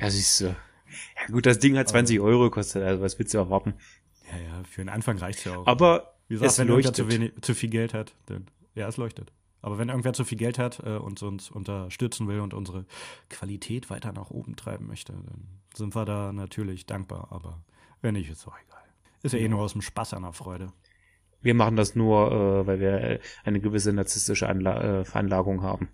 [0.00, 0.46] Ja, siehst du.
[0.46, 0.54] Ja,
[1.30, 3.74] gut, das Ding hat 20 Euro gekostet, also was willst du erwarten?
[4.30, 5.66] ja, ja, für den Anfang reicht's ja auch.
[5.66, 7.20] Aber Wie gesagt, es wenn irgendwer zu, leuchtet.
[7.20, 8.46] wenig, zu viel Geld hat, dann.
[8.74, 9.32] Ja, es leuchtet.
[9.62, 12.86] Aber wenn irgendwer zu viel Geld hat äh, und uns unterstützen will und unsere
[13.28, 17.28] Qualität weiter nach oben treiben möchte, dann sind wir da natürlich dankbar.
[17.30, 17.62] Aber
[18.00, 18.82] wenn nicht, ist auch egal.
[19.22, 20.72] Ist ja eh nur aus dem Spaß an der Freude.
[21.42, 25.88] Wir machen das nur, äh, weil wir äh, eine gewisse narzisstische Anla äh, Veranlagung haben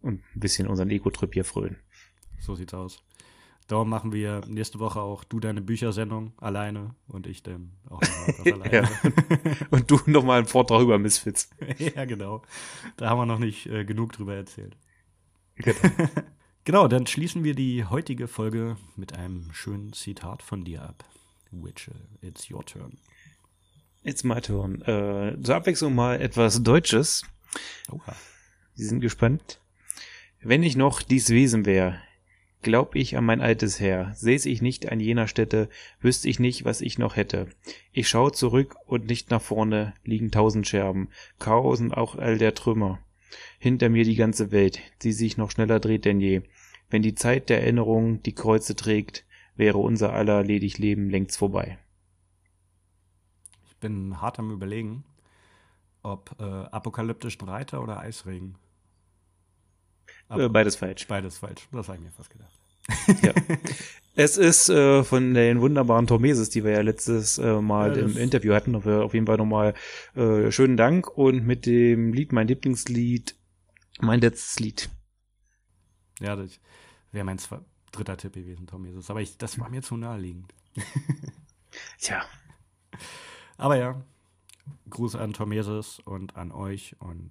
[0.00, 1.76] und ein bisschen unseren Ego-Trip hier frönen.
[2.38, 3.02] So sieht's aus.
[3.68, 8.62] Darum machen wir nächste Woche auch du deine Büchersendung alleine und ich dann auch nochmal
[8.68, 8.88] alleine.
[9.70, 11.48] Und du nochmal einen Vortrag über Misfits.
[11.78, 12.42] ja, genau.
[12.96, 14.76] Da haben wir noch nicht äh, genug drüber erzählt.
[15.56, 15.78] Genau.
[16.64, 21.04] Genau, dann schließen wir die heutige Folge mit einem schönen Zitat von dir ab.
[21.50, 22.98] Witchell, it's your turn.
[24.04, 24.82] It's my turn.
[24.82, 27.22] Äh, zur Abwechslung mal etwas Deutsches.
[27.90, 28.16] Oha.
[28.74, 29.60] Sie sind gespannt.
[30.40, 32.00] Wenn ich noch dies Wesen wär,
[32.62, 35.68] glaub ich an mein altes Heer, säß ich nicht an jener Stätte,
[36.00, 37.46] wüsst ich nicht, was ich noch hätte.
[37.92, 42.54] Ich schau zurück und nicht nach vorne liegen tausend Scherben, Chaos und auch all der
[42.54, 42.98] Trümmer.
[43.60, 46.42] Hinter mir die ganze Welt, die sich noch schneller dreht denn je.
[46.90, 49.24] Wenn die Zeit der Erinnerung die Kreuze trägt,
[49.54, 51.78] wäre unser aller ledig Leben längst vorbei.
[53.82, 55.04] Bin hart am Überlegen,
[56.02, 58.56] ob äh, apokalyptischen Reiter oder Eisregen.
[60.30, 61.06] Äh, beides falsch.
[61.06, 61.68] Beides falsch.
[61.72, 62.58] Das habe ich mir fast gedacht.
[63.22, 63.34] Ja.
[64.14, 68.18] Es ist äh, von den wunderbaren Tormeses, die wir ja letztes äh, Mal Ja, im
[68.18, 68.74] Interview hatten.
[68.74, 69.72] Auf, jeden Fall nochmal
[70.14, 73.34] äh, schönen Dank und mit dem Lied, mein Lieblingslied,
[74.00, 74.90] mein letztes Lied.
[76.20, 76.60] Ja, das
[77.10, 79.08] wäre mein zwe- dritter Tipp gewesen, Tom Jesus.
[79.08, 80.52] Aber ich, das war mir zu naheliegend.
[81.98, 82.22] Tja,
[83.62, 84.02] Aber ja,
[84.90, 87.30] Gruß an Tomesis und an euch und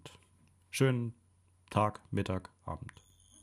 [0.70, 1.14] schönen
[1.70, 2.90] Tag, Mittag, Abend.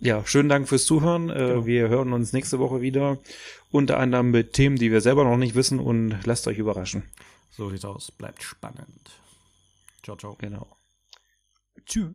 [0.00, 1.28] ja, schönen Dank fürs Zuhören.
[1.28, 1.66] Äh, Genau.
[1.66, 3.18] Wir hören uns nächste Woche wieder.
[3.70, 7.02] Unter anderem mit Themen, die wir selber noch nicht wissen und lasst euch überraschen.
[7.50, 8.10] So sieht's aus.
[8.10, 9.10] Bleibt spannend.
[10.02, 10.36] Ciao, ciao.
[10.38, 10.66] Genau.
[11.84, 12.14] Tschüss.